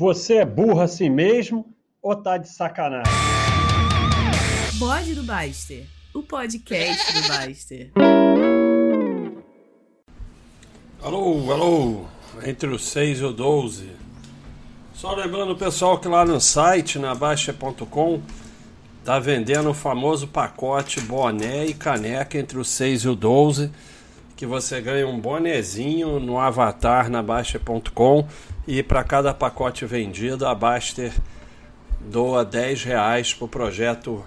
Você 0.00 0.36
é 0.36 0.46
burro 0.46 0.80
assim 0.80 1.10
mesmo 1.10 1.74
ou 2.00 2.16
tá 2.16 2.38
de 2.38 2.48
sacanagem? 2.48 3.12
Bode 4.78 5.14
do 5.14 5.22
Baster, 5.22 5.86
o 6.14 6.22
podcast 6.22 7.12
do 7.12 7.28
Baster. 7.28 7.92
Alô, 11.02 11.52
alô, 11.52 12.04
entre 12.46 12.70
o 12.70 12.78
6 12.78 13.18
e 13.18 13.24
o 13.24 13.30
12. 13.34 13.90
Só 14.94 15.14
lembrando 15.14 15.52
o 15.52 15.58
pessoal 15.58 15.98
que 15.98 16.08
lá 16.08 16.24
no 16.24 16.40
site, 16.40 16.98
na 16.98 17.14
Baixa.com, 17.14 18.22
tá 19.04 19.18
vendendo 19.18 19.68
o 19.68 19.74
famoso 19.74 20.26
pacote 20.26 20.98
boné 21.02 21.66
e 21.66 21.74
caneca 21.74 22.38
entre 22.38 22.58
o 22.58 22.64
6 22.64 23.02
e 23.02 23.08
o 23.10 23.14
12 23.14 23.70
que 24.40 24.46
você 24.46 24.80
ganha 24.80 25.06
um 25.06 25.20
bonezinho 25.20 26.18
no 26.18 26.40
avatar 26.40 27.10
na 27.10 27.22
Baixa.com 27.22 28.26
e 28.70 28.84
para 28.84 29.02
cada 29.02 29.34
pacote 29.34 29.84
vendido 29.84 30.46
a 30.46 30.54
Baster 30.54 31.12
doa 31.98 32.44
10 32.44 32.84
reais 32.84 33.34
para 33.34 33.44
o 33.44 33.48
projeto 33.48 34.24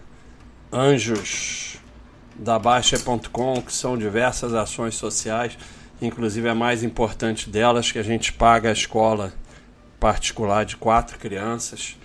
Anjos 0.69 1.77
da 2.35 2.59
Baixa.com, 2.59 3.61
que 3.61 3.71
são 3.71 3.97
diversas 3.97 4.53
ações 4.53 4.95
sociais, 4.95 5.57
inclusive 6.01 6.49
a 6.49 6.53
mais 6.53 6.83
importante 6.83 7.49
delas 7.49 7.89
que 7.89 7.97
a 7.97 8.03
gente 8.03 8.33
paga 8.33 8.67
a 8.67 8.73
escola 8.73 9.31
particular 9.97 10.65
de 10.65 10.75
quatro 10.75 11.17
crianças 11.17 11.95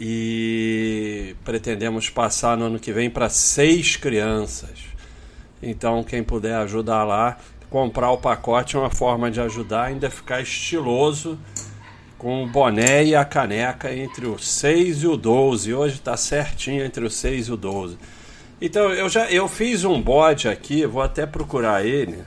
e 0.00 1.36
pretendemos 1.44 2.08
passar 2.08 2.56
no 2.56 2.64
ano 2.64 2.78
que 2.78 2.94
vem 2.94 3.10
para 3.10 3.28
seis 3.28 3.94
crianças. 3.94 4.86
Então, 5.62 6.02
quem 6.02 6.22
puder 6.22 6.54
ajudar 6.54 7.04
lá, 7.04 7.36
comprar 7.70 8.10
o 8.10 8.18
pacote 8.18 8.76
é 8.76 8.78
uma 8.78 8.90
forma 8.90 9.30
de 9.30 9.40
ajudar, 9.40 9.84
ainda 9.84 10.10
ficar 10.10 10.40
estiloso 10.40 11.38
com 12.16 12.42
o 12.42 12.48
boné 12.48 13.04
e 13.04 13.14
a 13.14 13.24
caneca 13.24 13.94
entre 13.94 14.26
o 14.26 14.38
6 14.38 15.02
e 15.02 15.06
o 15.06 15.16
12. 15.16 15.72
Hoje 15.72 15.94
está 15.96 16.16
certinho 16.16 16.84
entre 16.84 17.04
o 17.04 17.10
6 17.10 17.48
e 17.48 17.52
o 17.52 17.56
12. 17.56 17.98
Então, 18.60 18.90
eu 18.92 19.08
já 19.08 19.30
eu 19.30 19.46
fiz 19.46 19.84
um 19.84 20.02
bode 20.02 20.48
aqui, 20.48 20.84
vou 20.84 21.00
até 21.00 21.24
procurar 21.26 21.86
ele, 21.86 22.24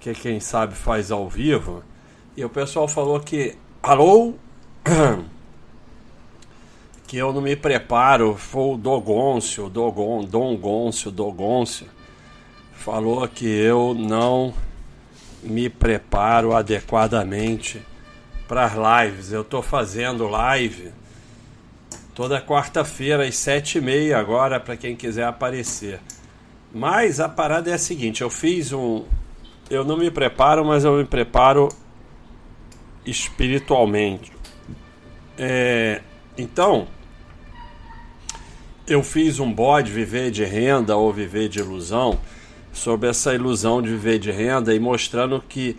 que 0.00 0.14
quem 0.14 0.40
sabe 0.40 0.74
faz 0.74 1.10
ao 1.10 1.28
vivo. 1.28 1.82
E 2.36 2.44
o 2.44 2.48
pessoal 2.48 2.88
falou 2.88 3.20
que, 3.20 3.54
alô, 3.82 4.34
que 7.06 7.18
eu 7.18 7.30
não 7.32 7.42
me 7.42 7.54
preparo, 7.54 8.34
foi 8.36 8.74
o 8.74 8.76
Dogoncio, 8.78 9.68
Dogon, 9.68 10.24
Dom 10.24 10.56
Gôncio, 10.56 11.10
Dogoncio 11.10 11.93
falou 12.84 13.26
que 13.26 13.46
eu 13.46 13.94
não 13.94 14.52
me 15.42 15.70
preparo 15.70 16.54
adequadamente 16.54 17.80
para 18.46 18.66
as 18.66 19.06
lives. 19.06 19.32
Eu 19.32 19.40
estou 19.40 19.62
fazendo 19.62 20.28
live 20.28 20.92
toda 22.14 22.42
quarta-feira 22.42 23.26
às 23.26 23.36
sete 23.38 23.78
e 23.78 23.80
meia 23.80 24.18
agora 24.18 24.60
para 24.60 24.76
quem 24.76 24.94
quiser 24.94 25.24
aparecer. 25.24 25.98
Mas 26.74 27.20
a 27.20 27.28
parada 27.28 27.70
é 27.70 27.72
a 27.72 27.78
seguinte: 27.78 28.20
eu 28.20 28.28
fiz 28.28 28.70
um, 28.70 29.06
eu 29.70 29.82
não 29.82 29.96
me 29.96 30.10
preparo, 30.10 30.62
mas 30.62 30.84
eu 30.84 30.98
me 30.98 31.06
preparo 31.06 31.70
espiritualmente. 33.06 34.30
É, 35.38 36.02
então, 36.36 36.86
eu 38.86 39.02
fiz 39.02 39.40
um 39.40 39.50
bode 39.50 39.90
viver 39.90 40.30
de 40.30 40.44
renda 40.44 40.94
ou 40.96 41.10
viver 41.10 41.48
de 41.48 41.60
ilusão 41.60 42.20
sobre 42.74 43.08
essa 43.08 43.32
ilusão 43.32 43.80
de 43.80 43.88
viver 43.88 44.18
de 44.18 44.30
renda 44.30 44.74
e 44.74 44.80
mostrando 44.80 45.42
que 45.48 45.76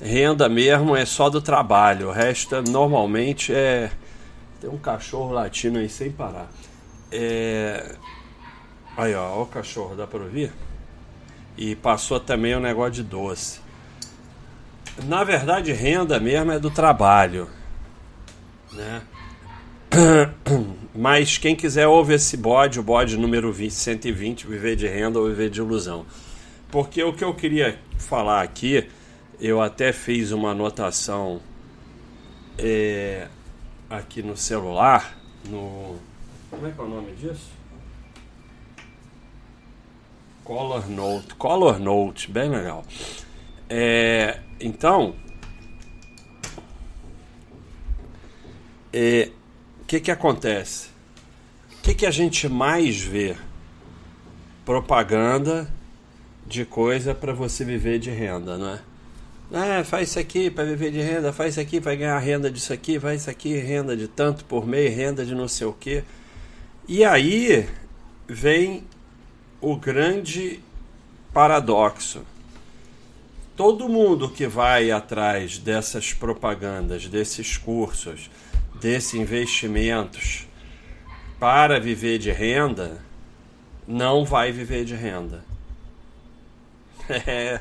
renda 0.00 0.48
mesmo 0.48 0.96
é 0.96 1.06
só 1.06 1.30
do 1.30 1.40
trabalho, 1.40 2.08
o 2.08 2.12
resto 2.12 2.60
normalmente 2.62 3.54
é. 3.54 3.90
Tem 4.60 4.68
um 4.68 4.78
cachorro 4.78 5.32
latino 5.32 5.78
aí 5.78 5.88
sem 5.88 6.10
parar. 6.10 6.50
É... 7.10 7.94
Aí 8.96 9.14
ó, 9.14 9.38
ó 9.38 9.42
o 9.42 9.46
cachorro, 9.46 9.94
dá 9.94 10.06
para 10.06 10.22
ouvir? 10.22 10.52
E 11.56 11.76
passou 11.76 12.18
também 12.18 12.54
o 12.54 12.58
um 12.58 12.60
negócio 12.60 12.92
de 12.92 13.02
doce. 13.02 13.60
Na 15.04 15.24
verdade, 15.24 15.72
renda 15.72 16.20
mesmo 16.20 16.52
é 16.52 16.58
do 16.58 16.70
trabalho, 16.70 17.48
né? 18.72 19.02
Mas 20.94 21.38
quem 21.38 21.56
quiser 21.56 21.86
ouve 21.86 22.14
esse 22.14 22.36
bode, 22.36 22.78
o 22.78 22.82
bode 22.82 23.16
número 23.16 23.52
20, 23.52 23.70
120, 23.70 24.46
viver 24.46 24.76
de 24.76 24.86
renda 24.86 25.18
ou 25.18 25.28
viver 25.28 25.48
de 25.48 25.60
ilusão. 25.60 26.04
Porque 26.72 27.02
o 27.02 27.12
que 27.12 27.22
eu 27.22 27.34
queria 27.34 27.78
falar 27.98 28.40
aqui, 28.40 28.88
eu 29.38 29.60
até 29.60 29.92
fiz 29.92 30.32
uma 30.32 30.52
anotação 30.52 31.38
é, 32.56 33.28
aqui 33.90 34.22
no 34.22 34.38
celular, 34.38 35.14
no. 35.50 35.98
Como 36.48 36.66
é 36.66 36.70
que 36.70 36.80
é 36.80 36.82
o 36.82 36.88
nome 36.88 37.12
disso? 37.12 37.50
Color 40.42 40.88
Note. 40.88 41.34
Color 41.34 41.78
Note, 41.78 42.30
bem 42.30 42.48
legal. 42.48 42.86
É, 43.68 44.40
então. 44.58 45.10
O 45.10 45.14
é, 48.94 49.30
que, 49.86 50.00
que 50.00 50.10
acontece? 50.10 50.88
O 51.78 51.82
que, 51.82 51.94
que 51.94 52.06
a 52.06 52.10
gente 52.10 52.48
mais 52.48 52.98
vê? 52.98 53.36
Propaganda 54.64 55.70
de 56.46 56.64
coisa 56.64 57.14
para 57.14 57.32
você 57.32 57.64
viver 57.64 57.98
de 57.98 58.10
renda, 58.10 58.58
não 58.58 58.70
é? 58.74 58.80
Ah, 59.54 59.84
faz 59.84 60.08
isso 60.10 60.18
aqui 60.18 60.50
para 60.50 60.64
viver 60.64 60.90
de 60.90 61.00
renda, 61.00 61.32
faz 61.32 61.54
isso 61.54 61.60
aqui 61.60 61.80
para 61.80 61.94
ganhar 61.94 62.18
renda 62.18 62.50
disso 62.50 62.72
aqui, 62.72 62.98
faz 62.98 63.22
isso 63.22 63.30
aqui, 63.30 63.54
renda 63.54 63.96
de 63.96 64.08
tanto 64.08 64.44
por 64.46 64.66
mês, 64.66 64.94
renda 64.96 65.26
de 65.26 65.34
não 65.34 65.46
sei 65.46 65.66
o 65.66 65.72
quê. 65.74 66.04
E 66.88 67.04
aí 67.04 67.68
vem 68.26 68.84
o 69.60 69.76
grande 69.76 70.60
paradoxo. 71.34 72.22
Todo 73.54 73.90
mundo 73.90 74.30
que 74.30 74.46
vai 74.46 74.90
atrás 74.90 75.58
dessas 75.58 76.14
propagandas, 76.14 77.06
desses 77.06 77.58
cursos, 77.58 78.30
desses 78.80 79.14
investimentos 79.14 80.46
para 81.38 81.78
viver 81.78 82.18
de 82.18 82.30
renda, 82.30 83.02
não 83.86 84.24
vai 84.24 84.50
viver 84.50 84.86
de 84.86 84.94
renda 84.94 85.51
É, 87.08 87.60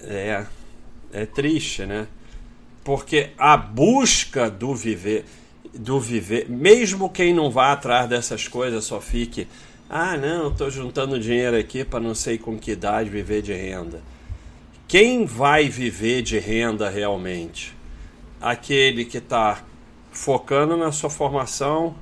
é, 0.00 0.46
é 1.12 1.26
triste, 1.26 1.86
né? 1.86 2.06
Porque 2.82 3.30
a 3.38 3.56
busca 3.56 4.50
do 4.50 4.74
viver, 4.74 5.24
do 5.72 5.98
viver, 5.98 6.48
mesmo 6.50 7.08
quem 7.08 7.32
não 7.32 7.50
vá 7.50 7.72
atrás 7.72 8.08
dessas 8.08 8.46
coisas 8.46 8.84
só 8.84 9.00
fique, 9.00 9.48
ah, 9.88 10.16
não, 10.16 10.48
estou 10.48 10.70
juntando 10.70 11.18
dinheiro 11.18 11.56
aqui 11.56 11.84
para 11.84 12.00
não 12.00 12.14
sei 12.14 12.36
com 12.36 12.58
que 12.58 12.72
idade 12.72 13.08
viver 13.08 13.40
de 13.40 13.54
renda. 13.54 14.02
Quem 14.86 15.24
vai 15.24 15.68
viver 15.68 16.22
de 16.22 16.38
renda 16.38 16.90
realmente? 16.90 17.74
Aquele 18.40 19.04
que 19.04 19.18
está 19.18 19.62
focando 20.10 20.76
na 20.76 20.92
sua 20.92 21.08
formação, 21.08 21.94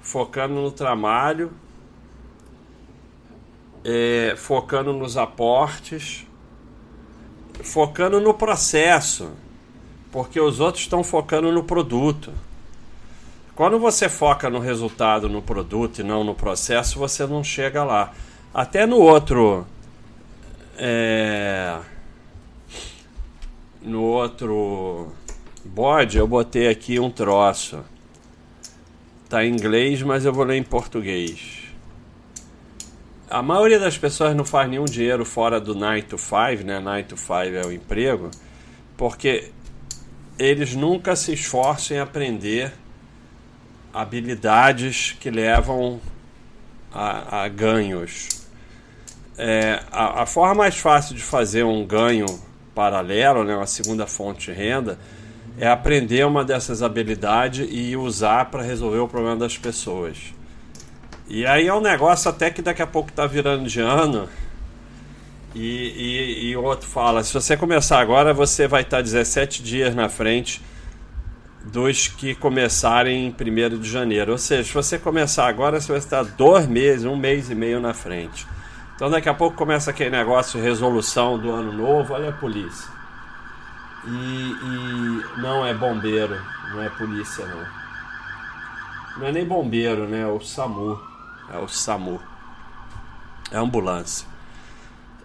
focando 0.00 0.54
no 0.54 0.70
trabalho 0.70 1.52
é, 3.84 4.34
focando 4.36 4.92
nos 4.92 5.16
aportes, 5.16 6.26
focando 7.62 8.20
no 8.20 8.34
processo, 8.34 9.30
porque 10.10 10.40
os 10.40 10.60
outros 10.60 10.84
estão 10.84 11.02
focando 11.02 11.50
no 11.52 11.64
produto. 11.64 12.32
Quando 13.54 13.78
você 13.78 14.08
foca 14.08 14.48
no 14.48 14.58
resultado, 14.58 15.28
no 15.28 15.42
produto 15.42 16.00
e 16.00 16.02
não 16.02 16.24
no 16.24 16.34
processo, 16.34 16.98
você 16.98 17.26
não 17.26 17.44
chega 17.44 17.84
lá. 17.84 18.12
Até 18.52 18.86
no 18.86 18.98
outro. 18.98 19.66
É, 20.76 21.78
no 23.82 24.02
outro 24.02 25.12
bode, 25.64 26.16
eu 26.16 26.26
botei 26.26 26.68
aqui 26.68 26.98
um 26.98 27.10
troço. 27.10 27.80
Tá 29.28 29.44
em 29.44 29.52
inglês, 29.52 30.02
mas 30.02 30.24
eu 30.24 30.32
vou 30.32 30.44
ler 30.44 30.56
em 30.56 30.62
português 30.62 31.61
a 33.32 33.42
maioria 33.42 33.78
das 33.78 33.96
pessoas 33.96 34.36
não 34.36 34.44
faz 34.44 34.68
nenhum 34.68 34.84
dinheiro 34.84 35.24
fora 35.24 35.58
do 35.58 35.74
9 35.74 36.02
to 36.02 36.18
5, 36.18 36.64
né? 36.66 36.78
9 36.78 37.04
to 37.04 37.16
5 37.16 37.32
é 37.34 37.66
o 37.66 37.72
emprego, 37.72 38.30
porque 38.94 39.50
eles 40.38 40.74
nunca 40.74 41.16
se 41.16 41.32
esforçam 41.32 41.96
em 41.96 42.00
aprender 42.00 42.74
habilidades 43.90 45.16
que 45.18 45.30
levam 45.30 45.98
a, 46.92 47.44
a 47.44 47.48
ganhos. 47.48 48.28
É, 49.38 49.80
a, 49.90 50.24
a, 50.24 50.26
forma 50.26 50.56
mais 50.56 50.76
fácil 50.76 51.16
de 51.16 51.22
fazer 51.22 51.64
um 51.64 51.86
ganho 51.86 52.26
paralelo, 52.74 53.44
né, 53.44 53.56
uma 53.56 53.66
segunda 53.66 54.06
fonte 54.06 54.50
de 54.50 54.58
renda, 54.58 54.98
é 55.58 55.66
aprender 55.66 56.26
uma 56.26 56.44
dessas 56.44 56.82
habilidades 56.82 57.66
e 57.70 57.96
usar 57.96 58.50
para 58.50 58.62
resolver 58.62 58.98
o 58.98 59.08
problema 59.08 59.36
das 59.36 59.56
pessoas. 59.56 60.34
E 61.28 61.46
aí 61.46 61.66
é 61.66 61.74
um 61.74 61.80
negócio 61.80 62.30
até 62.30 62.50
que 62.50 62.60
daqui 62.60 62.82
a 62.82 62.86
pouco 62.86 63.12
tá 63.12 63.26
virando 63.26 63.68
de 63.68 63.80
ano. 63.80 64.28
E, 65.54 65.60
e, 65.60 66.50
e 66.50 66.56
outro 66.56 66.88
fala: 66.88 67.22
se 67.22 67.32
você 67.32 67.56
começar 67.56 68.00
agora, 68.00 68.32
você 68.32 68.66
vai 68.66 68.82
estar 68.82 69.02
17 69.02 69.62
dias 69.62 69.94
na 69.94 70.08
frente 70.08 70.60
dos 71.64 72.08
que 72.08 72.34
começarem 72.34 73.26
em 73.26 73.74
1 73.74 73.78
de 73.78 73.88
janeiro. 73.88 74.32
Ou 74.32 74.38
seja, 74.38 74.64
se 74.64 74.74
você 74.74 74.98
começar 74.98 75.46
agora, 75.46 75.80
você 75.80 75.88
vai 75.88 75.98
estar 75.98 76.24
dois 76.24 76.66
meses, 76.66 77.04
um 77.04 77.16
mês 77.16 77.50
e 77.50 77.54
meio 77.54 77.80
na 77.80 77.94
frente. 77.94 78.46
Então 78.94 79.10
daqui 79.10 79.28
a 79.28 79.34
pouco 79.34 79.56
começa 79.56 79.90
aquele 79.90 80.10
negócio 80.10 80.58
de 80.58 80.66
resolução 80.66 81.38
do 81.38 81.50
ano 81.50 81.72
novo, 81.72 82.14
olha 82.14 82.30
a 82.30 82.32
polícia. 82.32 82.88
E, 84.04 84.08
e 84.10 85.40
não 85.40 85.64
é 85.64 85.72
bombeiro, 85.72 86.40
não 86.72 86.82
é 86.82 86.88
polícia 86.88 87.46
não. 87.46 87.82
Não 89.18 89.26
é 89.26 89.32
nem 89.32 89.44
bombeiro, 89.44 90.08
né? 90.08 90.22
É 90.22 90.26
o 90.26 90.40
SAMU. 90.40 91.11
É 91.50 91.58
o 91.58 91.68
SAMU. 91.68 92.20
É 93.50 93.56
ambulância. 93.56 94.26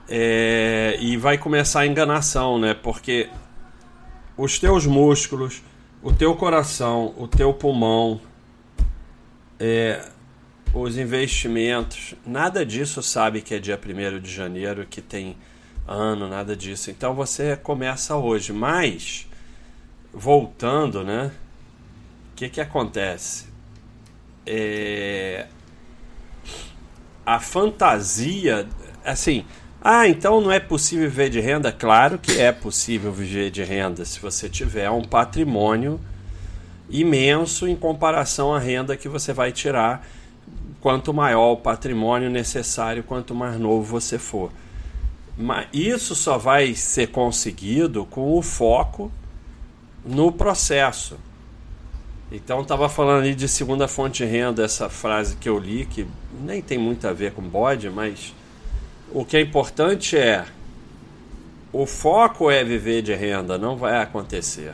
É, 0.09 0.97
e 0.99 1.17
vai 1.17 1.37
começar 1.37 1.81
a 1.81 1.87
enganação, 1.87 2.57
né? 2.57 2.73
Porque 2.73 3.29
os 4.37 4.57
teus 4.57 4.85
músculos, 4.85 5.61
o 6.01 6.13
teu 6.13 6.35
coração, 6.35 7.13
o 7.17 7.27
teu 7.27 7.53
pulmão, 7.53 8.21
é, 9.59 10.05
os 10.73 10.97
investimentos, 10.97 12.13
nada 12.25 12.65
disso 12.65 13.01
sabe 13.01 13.41
que 13.41 13.55
é 13.55 13.59
dia 13.59 13.77
1 13.77 14.19
de 14.19 14.31
janeiro, 14.31 14.85
que 14.85 15.01
tem 15.01 15.35
ano, 15.87 16.27
nada 16.27 16.55
disso. 16.55 16.91
Então 16.91 17.13
você 17.13 17.55
começa 17.55 18.15
hoje. 18.15 18.51
Mas, 18.51 19.27
voltando, 20.13 21.03
né? 21.03 21.31
O 22.31 22.35
que, 22.35 22.49
que 22.49 22.61
acontece? 22.61 23.47
É, 24.45 25.47
a 27.27 27.41
fantasia, 27.41 28.65
assim, 29.03 29.43
ah, 29.81 30.07
então 30.07 30.39
não 30.39 30.49
é 30.49 30.61
possível 30.61 31.09
viver 31.09 31.29
de 31.29 31.41
renda? 31.41 31.73
Claro 31.73 32.17
que 32.17 32.39
é 32.39 32.53
possível 32.53 33.11
viver 33.11 33.51
de 33.51 33.65
renda 33.65 34.05
se 34.05 34.17
você 34.21 34.47
tiver 34.47 34.89
um 34.89 35.03
patrimônio 35.03 35.99
imenso 36.89 37.67
em 37.67 37.75
comparação 37.75 38.53
à 38.53 38.59
renda 38.59 38.95
que 38.95 39.09
você 39.09 39.33
vai 39.33 39.51
tirar. 39.51 40.07
Quanto 40.79 41.13
maior 41.13 41.51
o 41.51 41.57
patrimônio 41.57 42.29
necessário, 42.29 43.03
quanto 43.03 43.35
mais 43.35 43.59
novo 43.59 43.83
você 43.83 44.17
for. 44.17 44.49
Mas 45.37 45.67
isso 45.73 46.15
só 46.15 46.37
vai 46.37 46.73
ser 46.75 47.07
conseguido 47.07 48.05
com 48.05 48.37
o 48.37 48.41
foco 48.41 49.11
no 50.05 50.31
processo. 50.31 51.17
Então 52.31 52.61
estava 52.61 52.89
falando 52.89 53.21
ali 53.21 53.33
de 53.33 53.47
segunda 53.47 53.87
fonte 53.87 54.25
de 54.25 54.29
renda, 54.29 54.63
essa 54.63 54.89
frase 54.89 55.37
que 55.37 55.47
eu 55.47 55.57
li, 55.57 55.85
que 55.85 56.05
nem 56.41 56.61
tem 56.61 56.77
muito 56.77 57.07
a 57.07 57.13
ver 57.13 57.31
com 57.31 57.41
bode, 57.41 57.89
mas 57.89 58.33
o 59.11 59.23
que 59.23 59.37
é 59.37 59.41
importante 59.41 60.17
é 60.17 60.45
o 61.71 61.85
foco 61.85 62.49
é 62.49 62.63
viver 62.63 63.01
de 63.01 63.13
renda, 63.13 63.57
não 63.57 63.77
vai 63.77 64.01
acontecer. 64.01 64.73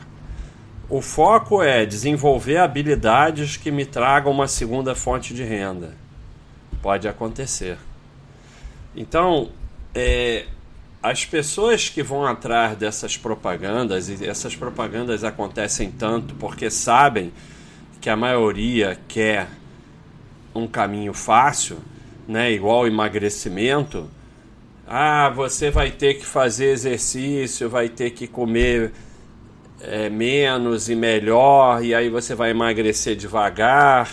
O 0.89 1.01
foco 1.01 1.61
é 1.61 1.85
desenvolver 1.85 2.57
habilidades 2.57 3.57
que 3.57 3.71
me 3.71 3.85
tragam 3.85 4.31
uma 4.31 4.47
segunda 4.47 4.93
fonte 4.93 5.33
de 5.33 5.43
renda. 5.43 5.95
Pode 6.81 7.07
acontecer. 7.07 7.77
Então, 8.95 9.49
é, 9.93 10.45
as 11.03 11.25
pessoas 11.25 11.89
que 11.89 12.01
vão 12.01 12.25
atrás 12.25 12.77
dessas 12.77 13.17
propagandas, 13.17 14.07
e 14.07 14.25
essas 14.25 14.55
propagandas 14.55 15.25
acontecem 15.25 15.91
tanto 15.91 16.33
porque 16.35 16.69
sabem 16.69 17.33
que 17.99 18.09
a 18.09 18.15
maioria 18.15 18.97
quer 19.05 19.49
um 20.55 20.65
caminho 20.65 21.13
fácil, 21.13 21.79
né, 22.25 22.53
igual 22.53 22.87
emagrecimento, 22.87 24.09
ah, 24.87 25.29
você 25.29 25.69
vai 25.69 25.91
ter 25.91 26.13
que 26.13 26.25
fazer 26.25 26.67
exercício, 26.67 27.69
vai 27.69 27.89
ter 27.89 28.11
que 28.11 28.25
comer 28.25 28.93
é, 29.81 30.09
menos 30.09 30.87
e 30.87 30.95
melhor, 30.95 31.83
e 31.83 31.93
aí 31.93 32.09
você 32.09 32.33
vai 32.33 32.51
emagrecer 32.51 33.17
devagar, 33.17 34.09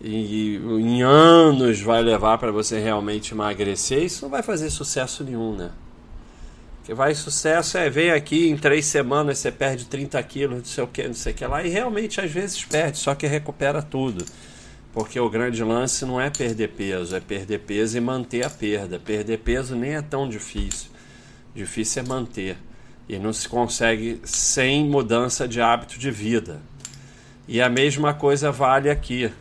e, 0.00 0.56
e 0.56 0.56
em 0.56 1.02
anos 1.02 1.80
vai 1.80 2.00
levar 2.00 2.38
para 2.38 2.52
você 2.52 2.78
realmente 2.78 3.32
emagrecer. 3.34 4.04
Isso 4.04 4.24
não 4.24 4.30
vai 4.30 4.42
fazer 4.42 4.70
sucesso 4.70 5.24
nenhum, 5.24 5.56
né? 5.56 5.70
Que 6.84 6.94
vai 6.94 7.14
sucesso 7.14 7.78
é 7.78 7.88
vem 7.88 8.10
aqui 8.10 8.48
em 8.48 8.56
três 8.56 8.86
semanas 8.86 9.38
você 9.38 9.52
perde 9.52 9.84
30 9.86 10.20
quilos, 10.24 10.58
não 10.58 10.64
sei 10.64 10.84
o 10.84 10.86
que, 10.88 11.06
não 11.06 11.14
sei 11.14 11.32
o 11.32 11.36
que 11.36 11.46
lá, 11.46 11.62
e 11.62 11.68
realmente 11.68 12.20
às 12.20 12.30
vezes 12.30 12.64
perde, 12.64 12.98
só 12.98 13.14
que 13.14 13.26
recupera 13.26 13.80
tudo. 13.80 14.24
Porque 14.92 15.18
o 15.18 15.30
grande 15.30 15.62
lance 15.62 16.04
não 16.04 16.20
é 16.20 16.28
perder 16.28 16.68
peso, 16.70 17.16
é 17.16 17.20
perder 17.20 17.60
peso 17.60 17.96
e 17.96 18.00
manter 18.00 18.44
a 18.44 18.50
perda. 18.50 18.98
Perder 18.98 19.38
peso 19.38 19.74
nem 19.74 19.94
é 19.94 20.02
tão 20.02 20.28
difícil. 20.28 20.90
Difícil 21.54 22.02
é 22.02 22.06
manter. 22.06 22.58
E 23.08 23.18
não 23.18 23.32
se 23.32 23.48
consegue 23.48 24.20
sem 24.24 24.84
mudança 24.84 25.48
de 25.48 25.62
hábito 25.62 25.98
de 25.98 26.10
vida. 26.10 26.60
E 27.48 27.62
a 27.62 27.70
mesma 27.70 28.12
coisa 28.12 28.52
vale 28.52 28.90
aqui. 28.90 29.32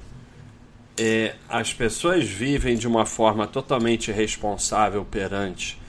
É, 0.97 1.35
as 1.49 1.73
pessoas 1.73 2.23
vivem 2.23 2.77
de 2.77 2.87
uma 2.87 3.05
forma 3.05 3.45
totalmente 3.45 4.11
responsável 4.11 5.03
perante 5.03 5.80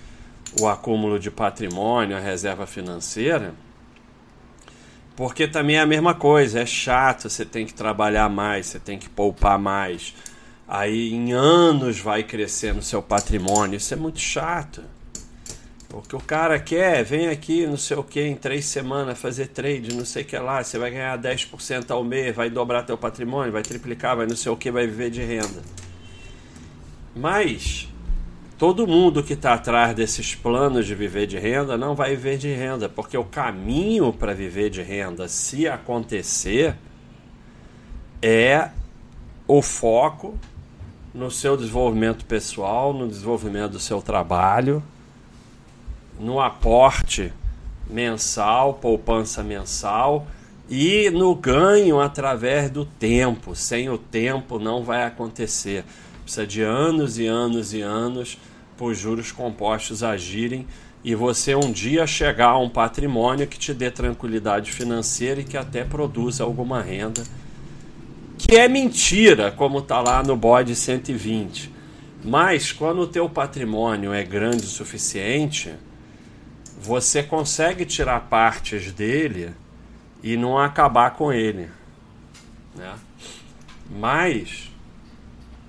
o 0.61 0.69
acúmulo 0.69 1.19
de 1.19 1.31
patrimônio, 1.31 2.17
a 2.17 2.21
reserva 2.21 2.67
financeira 2.67 3.55
porque 5.17 5.47
também 5.47 5.77
é 5.77 5.81
a 5.81 5.87
mesma 5.87 6.15
coisa, 6.15 6.61
é 6.61 6.67
chato, 6.67 7.29
você 7.29 7.45
tem 7.45 7.67
que 7.67 7.75
trabalhar 7.75 8.29
mais, 8.29 8.67
você 8.67 8.79
tem 8.79 8.99
que 8.99 9.09
poupar 9.09 9.59
mais. 9.59 10.15
Aí 10.67 11.13
em 11.13 11.33
anos 11.33 11.99
vai 11.99 12.23
crescendo 12.23 12.81
seu 12.81 13.03
patrimônio, 13.03 13.77
isso 13.77 13.93
é 13.93 13.97
muito 13.97 14.19
chato. 14.19 14.83
O 15.93 16.01
que 16.01 16.17
o 16.17 16.21
cara 16.21 16.59
quer, 16.59 17.05
vem 17.05 17.29
aqui, 17.29 17.67
não 17.67 17.77
sei 17.77 17.99
o 17.99 18.03
que, 18.03 18.23
em 18.23 18.35
três 18.35 18.65
semanas 18.65 19.19
fazer 19.19 19.49
trade, 19.49 19.95
não 19.95 20.07
sei 20.07 20.23
o 20.23 20.25
que 20.27 20.39
lá, 20.39 20.65
você 20.65 20.79
vai 20.79 20.91
ganhar 20.91 21.19
10% 21.19 21.91
ao 21.91 22.03
mês, 22.03 22.35
vai 22.35 22.49
dobrar 22.49 22.83
teu 22.83 22.97
patrimônio, 22.97 23.53
vai 23.53 23.63
triplicar, 23.63 24.17
vai 24.17 24.27
não 24.27 24.37
sei 24.37 24.51
o 24.51 24.57
que, 24.57 24.71
vai 24.71 24.87
viver 24.87 25.11
de 25.11 25.23
renda. 25.23 25.63
Mas 27.15 27.92
todo 28.63 28.87
mundo 28.87 29.25
que 29.25 29.33
está 29.33 29.55
atrás 29.55 29.93
desses 29.93 30.37
planos 30.37 30.87
de 30.87 30.95
viver 30.95 31.27
de 31.27 31.37
renda 31.37 31.77
não 31.77 31.97
vai 31.97 32.11
viver 32.11 32.39
de 32.39 32.55
renda, 32.55 32.89
porque 32.89 33.19
o 33.19 33.25
caminho 33.25 34.13
para 34.13 34.33
viver 34.33 34.71
de 34.71 34.81
renda, 34.81 35.27
se 35.27 35.67
acontecer, 35.67 36.77
é 38.23 38.69
o 39.49 39.61
foco 39.61 40.39
no 41.13 41.29
seu 41.29 41.57
desenvolvimento 41.57 42.25
pessoal, 42.25 42.93
no 42.93 43.09
desenvolvimento 43.09 43.73
do 43.73 43.81
seu 43.81 44.01
trabalho, 44.01 44.81
no 46.21 46.39
aporte 46.39 47.33
mensal, 47.91 48.75
poupança 48.75 49.43
mensal 49.43 50.25
e 50.71 51.11
no 51.11 51.35
ganho 51.35 51.99
através 51.99 52.71
do 52.71 52.85
tempo. 52.85 53.57
Sem 53.57 53.91
o 53.91 53.99
tempo 53.99 54.61
não 54.61 54.85
vai 54.85 55.03
acontecer. 55.03 55.85
Precisa 56.23 56.47
de 56.47 56.63
anos 56.63 57.19
e 57.19 57.27
anos 57.27 57.75
e 57.75 57.81
anos 57.81 58.39
os 58.87 58.99
juros 58.99 59.33
compostos 59.33 60.03
agirem 60.03 60.67
e 61.05 61.15
você 61.15 61.55
um 61.55 61.73
dia 61.73 62.07
chegar 62.07 62.51
a 62.51 62.59
um 62.59 62.69
patrimônio 62.69 63.47
que 63.47 63.59
te 63.59 63.75
dê 63.75 63.91
tranquilidade 63.91 64.73
financeira 64.73 65.41
e 65.41 65.45
que 65.45 65.57
até 65.57 65.85
produza 65.85 66.45
alguma 66.45 66.81
renda. 66.81 67.23
Que 68.39 68.57
é 68.57 68.69
mentira, 68.69 69.51
como 69.51 69.79
está 69.79 70.01
lá 70.01 70.23
no 70.23 70.37
bode 70.37 70.75
120. 70.75 71.73
Mas 72.25 72.73
quando 72.73 73.01
o 73.01 73.07
teu 73.07 73.29
patrimônio 73.29 74.13
é 74.13 74.23
grande 74.23 74.65
o 74.65 74.69
suficiente, 74.69 75.75
você 76.81 77.23
consegue 77.23 77.85
tirar 77.85 78.21
partes 78.29 78.93
dele 78.93 79.51
e 80.23 80.37
não 80.37 80.57
acabar 80.59 81.13
com 81.13 81.33
ele. 81.33 81.69
Né? 82.75 82.95
Mas 83.91 84.72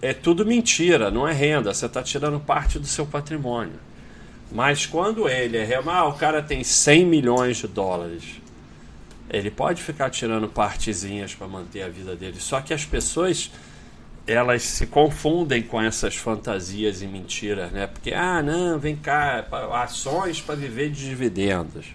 é 0.03 0.13
tudo 0.13 0.45
mentira, 0.45 1.10
não 1.10 1.25
é 1.25 1.31
renda. 1.31 1.74
Você 1.74 1.86
está 1.86 2.03
tirando 2.03 2.38
parte 2.38 2.77
do 2.77 2.86
seu 2.86 3.05
patrimônio. 3.05 3.79
Mas 4.51 4.86
quando 4.86 5.29
ele 5.29 5.55
é 5.55 5.63
real, 5.63 5.89
ah, 5.89 6.05
o 6.10 6.13
cara 6.13 6.43
tem 6.43 6.62
100 6.62 7.05
milhões 7.05 7.57
de 7.57 7.67
dólares. 7.67 8.41
Ele 9.29 9.50
pode 9.50 9.81
ficar 9.81 10.10
tirando 10.10 10.50
partezinhas 10.50 11.33
para 11.33 11.48
manter 11.48 11.83
a 11.83 11.88
vida 11.88 12.17
dele. 12.17 12.36
Só 12.38 12.60
que 12.60 12.74
as 12.74 12.83
pessoas 12.83 13.50
elas 14.27 14.63
se 14.63 14.88
confundem 14.88 15.63
com 15.63 15.81
essas 15.81 16.17
fantasias 16.17 17.01
e 17.01 17.07
mentiras, 17.07 17.72
né? 17.72 17.88
Porque, 17.88 18.13
ah, 18.13 18.43
não, 18.43 18.77
vem 18.77 18.98
cá, 18.98 19.45
ações 19.72 20.41
para 20.41 20.55
viver 20.55 20.89
de 20.89 21.05
dividendos. 21.05 21.86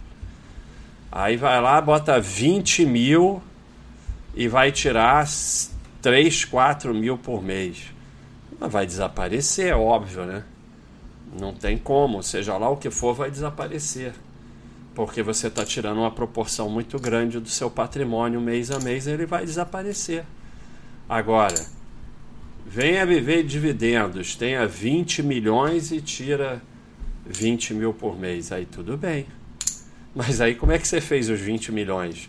Aí 1.12 1.37
vai 1.37 1.61
lá, 1.61 1.79
bota 1.79 2.19
20 2.19 2.87
mil 2.87 3.43
e 4.35 4.49
vai 4.49 4.73
tirar 4.73 5.27
3, 6.00 6.47
4 6.47 6.95
mil 6.95 7.19
por 7.19 7.43
mês. 7.43 7.98
Mas 8.59 8.73
vai 8.73 8.87
desaparecer, 8.87 9.69
é 9.69 9.77
óbvio, 9.77 10.25
né? 10.25 10.45
Não 11.38 11.53
tem 11.53 11.79
como, 11.79 12.23
seja 12.23 12.57
lá 12.57 12.69
o 12.69 12.77
que 12.77 12.91
for, 12.91 13.15
vai 13.15 13.31
desaparecer. 13.31 14.12
Porque 14.95 15.23
você 15.23 15.47
está 15.47 15.65
tirando 15.65 15.99
uma 15.99 16.11
proporção 16.11 16.69
muito 16.69 16.99
grande 16.99 17.38
do 17.38 17.49
seu 17.49 17.71
patrimônio 17.71 18.41
mês 18.41 18.71
a 18.71 18.81
mês, 18.81 19.07
ele 19.07 19.27
vai 19.27 19.45
desaparecer. 19.45 20.25
Agora, 21.09 21.55
venha 22.67 23.07
viver 23.07 23.45
dividendos, 23.45 24.35
tenha 24.35 24.67
20 24.67 25.23
milhões 25.23 25.93
e 25.93 26.00
tira 26.00 26.61
20 27.25 27.75
mil 27.75 27.95
por 27.95 28.19
mês. 28.19 28.50
Aí 28.50 28.67
tudo 28.67 28.97
bem. 28.97 29.27
Mas 30.15 30.41
aí 30.41 30.55
como 30.55 30.73
é 30.73 30.79
que 30.79 30.88
você 30.88 31.00
fez 31.00 31.29
os 31.29 31.38
20 31.38 31.71
milhões? 31.71 32.29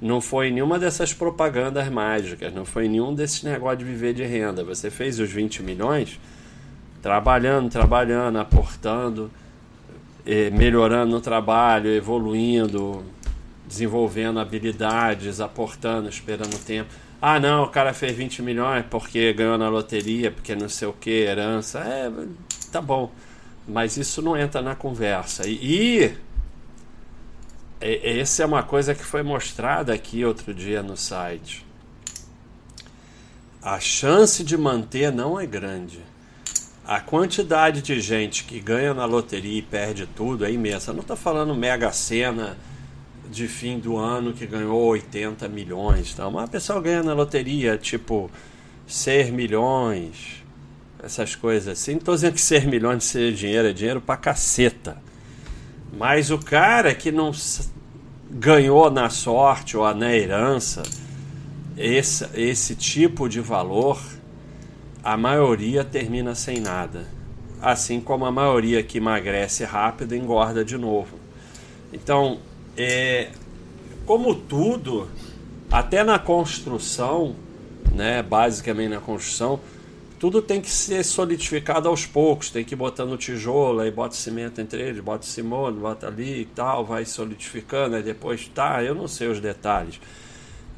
Não 0.00 0.20
foi 0.20 0.50
nenhuma 0.50 0.78
dessas 0.78 1.12
propagandas 1.12 1.88
mágicas, 1.90 2.52
não 2.54 2.64
foi 2.64 2.88
nenhum 2.88 3.14
desses 3.14 3.42
negócios 3.42 3.78
de 3.78 3.84
viver 3.84 4.14
de 4.14 4.24
renda. 4.24 4.62
Você 4.64 4.90
fez 4.90 5.18
os 5.18 5.30
20 5.30 5.62
milhões 5.62 6.20
trabalhando, 7.02 7.70
trabalhando, 7.70 8.38
aportando, 8.38 9.30
melhorando 10.52 11.12
no 11.12 11.20
trabalho, 11.20 11.90
evoluindo, 11.90 13.04
desenvolvendo 13.66 14.38
habilidades, 14.38 15.40
aportando, 15.40 16.08
esperando 16.08 16.56
tempo. 16.64 16.90
Ah, 17.20 17.40
não, 17.40 17.64
o 17.64 17.68
cara 17.68 17.92
fez 17.92 18.16
20 18.16 18.42
milhões 18.42 18.84
porque 18.88 19.32
ganhou 19.32 19.58
na 19.58 19.68
loteria, 19.68 20.30
porque 20.30 20.54
não 20.54 20.68
sei 20.68 20.86
o 20.86 20.92
que, 20.92 21.10
herança. 21.10 21.80
É, 21.80 22.10
tá 22.70 22.80
bom. 22.80 23.10
Mas 23.66 23.96
isso 23.96 24.22
não 24.22 24.36
entra 24.36 24.62
na 24.62 24.74
conversa. 24.74 25.46
E, 25.46 25.58
e 25.60 26.14
essa 27.80 28.42
é 28.42 28.46
uma 28.46 28.62
coisa 28.62 28.94
que 28.94 29.04
foi 29.04 29.22
mostrada 29.22 29.92
aqui 29.92 30.24
outro 30.24 30.52
dia 30.52 30.82
no 30.82 30.96
site. 30.96 31.64
A 33.62 33.78
chance 33.78 34.42
de 34.42 34.56
manter 34.56 35.12
não 35.12 35.38
é 35.38 35.46
grande. 35.46 36.00
A 36.86 37.00
quantidade 37.00 37.82
de 37.82 38.00
gente 38.00 38.44
que 38.44 38.60
ganha 38.60 38.94
na 38.94 39.04
loteria 39.04 39.58
e 39.58 39.62
perde 39.62 40.06
tudo 40.06 40.44
é 40.44 40.50
imensa. 40.50 40.92
Não 40.92 41.02
estou 41.02 41.16
falando 41.16 41.54
mega 41.54 41.92
cena 41.92 42.56
de 43.30 43.46
fim 43.46 43.78
do 43.78 43.96
ano 43.96 44.32
que 44.32 44.46
ganhou 44.46 44.80
80 44.86 45.48
milhões. 45.48 46.14
Tá? 46.14 46.26
Uma 46.26 46.48
pessoa 46.48 46.80
ganha 46.80 47.02
na 47.02 47.12
loteria 47.12 47.76
tipo 47.76 48.30
6 48.86 49.30
milhões, 49.30 50.42
essas 51.02 51.36
coisas 51.36 51.68
assim. 51.68 51.92
Não 51.92 51.98
estou 51.98 52.14
dizendo 52.14 52.34
que 52.34 52.40
6 52.40 52.64
milhões 52.64 53.04
seja 53.04 53.36
dinheiro, 53.36 53.68
é 53.68 53.72
dinheiro 53.72 54.00
pra 54.00 54.16
caceta. 54.16 54.96
Mas 55.96 56.30
o 56.30 56.38
cara 56.38 56.94
que 56.94 57.10
não 57.10 57.32
ganhou 58.30 58.90
na 58.90 59.08
sorte 59.08 59.76
ou 59.76 59.94
na 59.94 60.14
herança 60.14 60.82
esse, 61.76 62.28
esse 62.34 62.74
tipo 62.74 63.28
de 63.28 63.40
valor, 63.40 64.00
a 65.02 65.16
maioria 65.16 65.84
termina 65.84 66.34
sem 66.34 66.60
nada. 66.60 67.06
Assim 67.60 68.00
como 68.00 68.26
a 68.26 68.30
maioria 68.30 68.82
que 68.82 68.98
emagrece 68.98 69.64
rápido 69.64 70.14
engorda 70.14 70.64
de 70.64 70.76
novo. 70.76 71.18
Então, 71.92 72.38
é, 72.76 73.30
como 74.04 74.34
tudo, 74.34 75.08
até 75.70 76.04
na 76.04 76.18
construção, 76.18 77.34
né, 77.92 78.22
basicamente 78.22 78.90
na 78.90 79.00
construção, 79.00 79.60
tudo 80.18 80.42
tem 80.42 80.60
que 80.60 80.70
ser 80.70 81.04
solidificado 81.04 81.88
aos 81.88 82.04
poucos, 82.04 82.50
tem 82.50 82.64
que 82.64 82.74
ir 82.74 82.76
botando 82.76 83.16
tijolo, 83.16 83.80
aí 83.80 83.90
bota 83.90 84.14
cimento 84.14 84.60
entre 84.60 84.82
eles, 84.82 85.00
bota 85.00 85.24
cimolo, 85.24 85.80
bota 85.80 86.08
ali 86.08 86.42
e 86.42 86.44
tal, 86.44 86.84
vai 86.84 87.04
solidificando, 87.04 87.96
aí 87.96 88.02
depois 88.02 88.48
tá, 88.48 88.82
eu 88.82 88.94
não 88.94 89.06
sei 89.06 89.28
os 89.28 89.40
detalhes. 89.40 90.00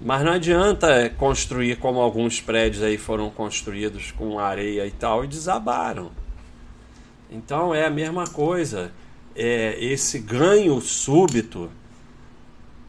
Mas 0.00 0.22
não 0.22 0.32
adianta 0.32 1.10
construir 1.10 1.76
como 1.76 2.00
alguns 2.00 2.40
prédios 2.40 2.82
aí 2.82 2.96
foram 2.96 3.30
construídos 3.30 4.12
com 4.12 4.38
areia 4.38 4.86
e 4.86 4.90
tal 4.90 5.24
e 5.24 5.28
desabaram. 5.28 6.10
Então 7.30 7.74
é 7.74 7.84
a 7.86 7.90
mesma 7.90 8.24
coisa. 8.26 8.92
É, 9.34 9.76
esse 9.82 10.18
ganho 10.18 10.80
súbito 10.80 11.70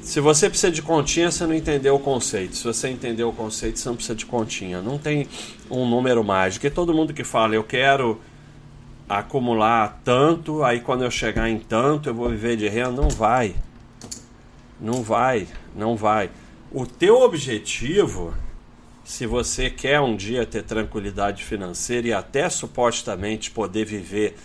Se 0.00 0.20
você 0.20 0.48
precisa 0.48 0.70
de 0.70 0.82
continha, 0.82 1.30
você 1.30 1.44
não 1.46 1.54
entendeu 1.54 1.96
o 1.96 1.98
conceito. 1.98 2.56
Se 2.56 2.64
você 2.64 2.88
entendeu 2.88 3.28
o 3.28 3.32
conceito, 3.32 3.78
você 3.78 3.88
não 3.88 3.96
precisa 3.96 4.14
de 4.14 4.24
continha. 4.24 4.80
Não 4.80 4.98
tem 4.98 5.26
um 5.68 5.88
número 5.88 6.22
mágico. 6.22 6.64
E 6.64 6.70
todo 6.70 6.94
mundo 6.94 7.12
que 7.12 7.24
fala, 7.24 7.56
eu 7.56 7.64
quero 7.64 8.20
acumular 9.08 10.00
tanto, 10.04 10.62
aí 10.62 10.80
quando 10.80 11.02
eu 11.02 11.10
chegar 11.10 11.50
em 11.50 11.58
tanto 11.58 12.08
eu 12.08 12.14
vou 12.14 12.28
viver 12.28 12.56
de 12.56 12.68
renda, 12.68 12.92
não 12.92 13.08
vai. 13.08 13.56
Não 14.80 15.02
vai, 15.02 15.48
não 15.74 15.96
vai. 15.96 16.30
O 16.72 16.86
teu 16.86 17.20
objetivo, 17.20 18.32
se 19.04 19.26
você 19.26 19.68
quer 19.68 20.00
um 20.00 20.14
dia 20.14 20.46
ter 20.46 20.62
tranquilidade 20.62 21.42
financeira 21.44 22.08
e 22.08 22.12
até 22.12 22.48
supostamente 22.48 23.50
poder 23.50 23.84
viver 23.84 24.36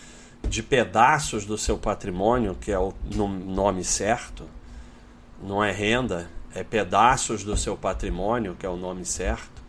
de 0.48 0.63
pedaços 0.63 1.46
do 1.46 1.58
seu 1.58 1.77
patrimônio, 1.77 2.55
que 2.55 2.72
é 2.72 2.79
o 2.79 2.94
nome 3.12 3.84
certo, 3.84 4.46
não 5.41 5.63
é 5.63 5.72
renda, 5.72 6.29
é 6.53 6.63
pedaços 6.63 7.44
do 7.44 7.55
seu 7.55 7.77
patrimônio, 7.77 8.55
que 8.60 8.65
é 8.65 8.70
o 8.70 8.75
nome 8.75 9.05
certo, 9.05 9.62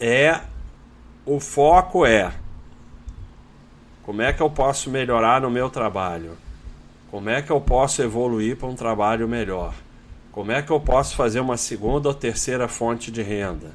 é 0.00 0.40
o 1.26 1.38
foco 1.38 2.06
é 2.06 2.32
como 4.02 4.20
é 4.20 4.32
que 4.32 4.42
eu 4.42 4.50
posso 4.50 4.90
melhorar 4.90 5.40
no 5.40 5.50
meu 5.50 5.70
trabalho? 5.70 6.36
Como 7.08 7.30
é 7.30 7.40
que 7.40 7.52
eu 7.52 7.60
posso 7.60 8.02
evoluir 8.02 8.56
para 8.56 8.66
um 8.66 8.74
trabalho 8.74 9.28
melhor? 9.28 9.72
Como 10.32 10.50
é 10.50 10.62
que 10.62 10.72
eu 10.72 10.80
posso 10.80 11.14
fazer 11.14 11.38
uma 11.38 11.56
segunda 11.56 12.08
ou 12.08 12.14
terceira 12.14 12.66
fonte 12.66 13.10
de 13.10 13.22
renda? 13.22 13.70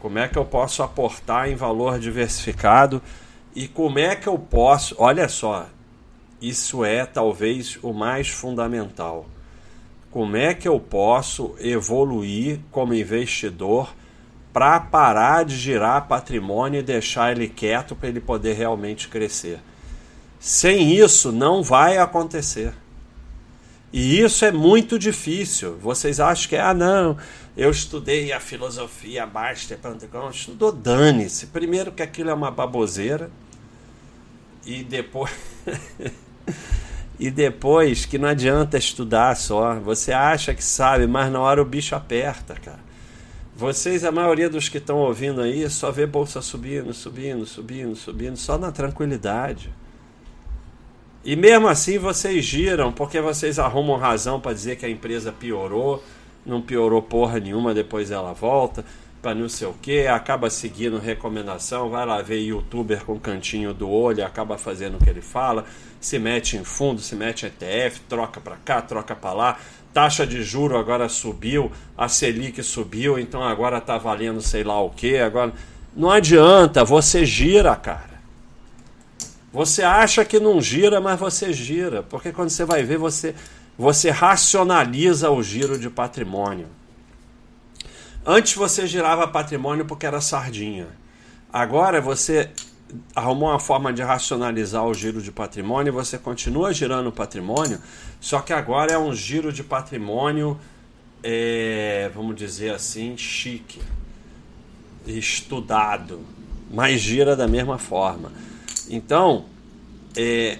Como 0.00 0.18
é 0.18 0.28
que 0.28 0.36
eu 0.36 0.44
posso 0.44 0.82
aportar 0.82 1.48
em 1.48 1.54
valor 1.54 1.98
diversificado? 1.98 3.00
E 3.54 3.66
como 3.66 3.98
é 3.98 4.14
que 4.14 4.26
eu 4.26 4.38
posso. 4.38 4.94
Olha 4.98 5.28
só, 5.28 5.68
isso 6.42 6.84
é 6.84 7.06
talvez 7.06 7.78
o 7.82 7.94
mais 7.94 8.28
fundamental. 8.28 9.26
Como 10.10 10.36
é 10.36 10.52
que 10.52 10.68
eu 10.68 10.78
posso 10.78 11.54
evoluir 11.60 12.60
como 12.70 12.92
investidor? 12.92 13.88
para 14.56 14.80
parar 14.80 15.44
de 15.44 15.54
girar 15.54 16.08
patrimônio 16.08 16.80
e 16.80 16.82
deixar 16.82 17.30
ele 17.30 17.46
quieto 17.46 17.94
para 17.94 18.08
ele 18.08 18.22
poder 18.22 18.54
realmente 18.54 19.06
crescer. 19.06 19.60
Sem 20.40 20.94
isso, 20.94 21.30
não 21.30 21.62
vai 21.62 21.98
acontecer. 21.98 22.72
E 23.98 24.20
isso 24.20 24.44
é 24.44 24.52
muito 24.52 24.98
difícil. 24.98 25.78
Vocês 25.78 26.20
acham 26.20 26.50
que, 26.50 26.56
ah, 26.56 26.74
não, 26.74 27.16
eu 27.56 27.70
estudei 27.70 28.30
a 28.30 28.38
filosofia 28.38 29.24
Master 29.26 29.78
Pantecão, 29.78 30.28
estudou 30.28 30.70
dane-se. 30.70 31.46
Primeiro 31.46 31.90
que 31.90 32.02
aquilo 32.02 32.28
é 32.28 32.34
uma 32.34 32.50
baboseira, 32.50 33.30
e 34.66 34.84
depois. 34.84 35.32
e 37.18 37.30
depois 37.30 38.04
que 38.04 38.18
não 38.18 38.28
adianta 38.28 38.76
estudar 38.76 39.34
só. 39.34 39.76
Você 39.80 40.12
acha 40.12 40.52
que 40.52 40.62
sabe, 40.62 41.06
mas 41.06 41.32
na 41.32 41.40
hora 41.40 41.62
o 41.62 41.64
bicho 41.64 41.94
aperta, 41.94 42.54
cara. 42.54 42.80
Vocês, 43.56 44.04
a 44.04 44.12
maioria 44.12 44.50
dos 44.50 44.68
que 44.68 44.76
estão 44.76 44.98
ouvindo 44.98 45.40
aí, 45.40 45.70
só 45.70 45.90
vê 45.90 46.04
bolsa 46.04 46.42
subindo, 46.42 46.92
subindo, 46.92 47.46
subindo, 47.46 47.96
subindo, 47.96 48.36
só 48.36 48.58
na 48.58 48.70
tranquilidade. 48.70 49.70
E 51.26 51.34
mesmo 51.34 51.66
assim 51.66 51.98
vocês 51.98 52.44
giram, 52.44 52.92
porque 52.92 53.20
vocês 53.20 53.58
arrumam 53.58 53.96
razão 53.96 54.38
para 54.38 54.52
dizer 54.52 54.76
que 54.76 54.86
a 54.86 54.88
empresa 54.88 55.32
piorou, 55.32 56.00
não 56.46 56.62
piorou 56.62 57.02
porra 57.02 57.40
nenhuma, 57.40 57.74
depois 57.74 58.12
ela 58.12 58.32
volta 58.32 58.84
para 59.20 59.34
não 59.34 59.48
sei 59.48 59.66
o 59.66 59.72
que, 59.72 60.06
acaba 60.06 60.48
seguindo 60.48 60.98
recomendação, 60.98 61.90
vai 61.90 62.06
lá 62.06 62.22
ver 62.22 62.38
youtuber 62.42 63.04
com 63.04 63.18
cantinho 63.18 63.74
do 63.74 63.90
olho, 63.90 64.24
acaba 64.24 64.56
fazendo 64.56 64.98
o 64.98 65.04
que 65.04 65.10
ele 65.10 65.20
fala, 65.20 65.64
se 66.00 66.16
mete 66.16 66.56
em 66.56 66.62
fundo, 66.62 67.00
se 67.00 67.16
mete 67.16 67.42
em 67.42 67.48
ETF, 67.48 68.02
troca 68.08 68.40
para 68.40 68.54
cá, 68.54 68.80
troca 68.80 69.16
para 69.16 69.32
lá, 69.32 69.58
taxa 69.92 70.24
de 70.24 70.44
juro 70.44 70.78
agora 70.78 71.08
subiu, 71.08 71.72
a 71.98 72.06
Selic 72.08 72.62
subiu, 72.62 73.18
então 73.18 73.42
agora 73.42 73.80
tá 73.80 73.98
valendo 73.98 74.40
sei 74.40 74.62
lá 74.62 74.80
o 74.80 74.90
que, 74.90 75.16
agora 75.16 75.52
não 75.96 76.08
adianta, 76.08 76.84
você 76.84 77.26
gira, 77.26 77.74
cara. 77.74 78.15
Você 79.56 79.82
acha 79.82 80.22
que 80.22 80.38
não 80.38 80.60
gira, 80.60 81.00
mas 81.00 81.18
você 81.18 81.50
gira, 81.50 82.02
porque 82.02 82.30
quando 82.30 82.50
você 82.50 82.62
vai 82.62 82.82
ver 82.82 82.98
você 82.98 83.34
você 83.78 84.10
racionaliza 84.10 85.30
o 85.30 85.42
giro 85.42 85.78
de 85.78 85.88
patrimônio. 85.88 86.66
Antes 88.24 88.52
você 88.52 88.86
girava 88.86 89.26
patrimônio 89.26 89.86
porque 89.86 90.04
era 90.04 90.20
sardinha. 90.20 90.88
Agora 91.50 92.02
você 92.02 92.50
arrumou 93.14 93.48
uma 93.48 93.58
forma 93.58 93.94
de 93.94 94.02
racionalizar 94.02 94.84
o 94.84 94.92
giro 94.92 95.22
de 95.22 95.32
patrimônio, 95.32 95.90
você 95.90 96.18
continua 96.18 96.70
girando 96.74 97.10
patrimônio, 97.10 97.80
só 98.20 98.40
que 98.40 98.52
agora 98.52 98.92
é 98.92 98.98
um 98.98 99.14
giro 99.14 99.50
de 99.50 99.64
patrimônio, 99.64 100.60
é, 101.22 102.10
vamos 102.14 102.36
dizer 102.36 102.74
assim, 102.74 103.16
chique, 103.16 103.80
estudado, 105.06 106.20
mas 106.70 107.00
gira 107.00 107.34
da 107.34 107.48
mesma 107.48 107.78
forma. 107.78 108.30
Então, 108.88 109.46
é, 110.16 110.58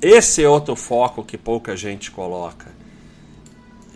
esse 0.00 0.42
é 0.42 0.48
outro 0.48 0.76
foco 0.76 1.24
que 1.24 1.38
pouca 1.38 1.76
gente 1.76 2.10
coloca. 2.10 2.72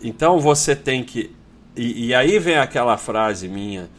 Então 0.01 0.39
você 0.39 0.75
tem 0.75 1.03
que 1.03 1.35
e, 1.75 2.07
e, 2.07 2.15
aí 2.15 2.39
vem 2.39 2.57
aquela 2.57 2.97
frase 2.97 3.47
minha, 3.47 3.89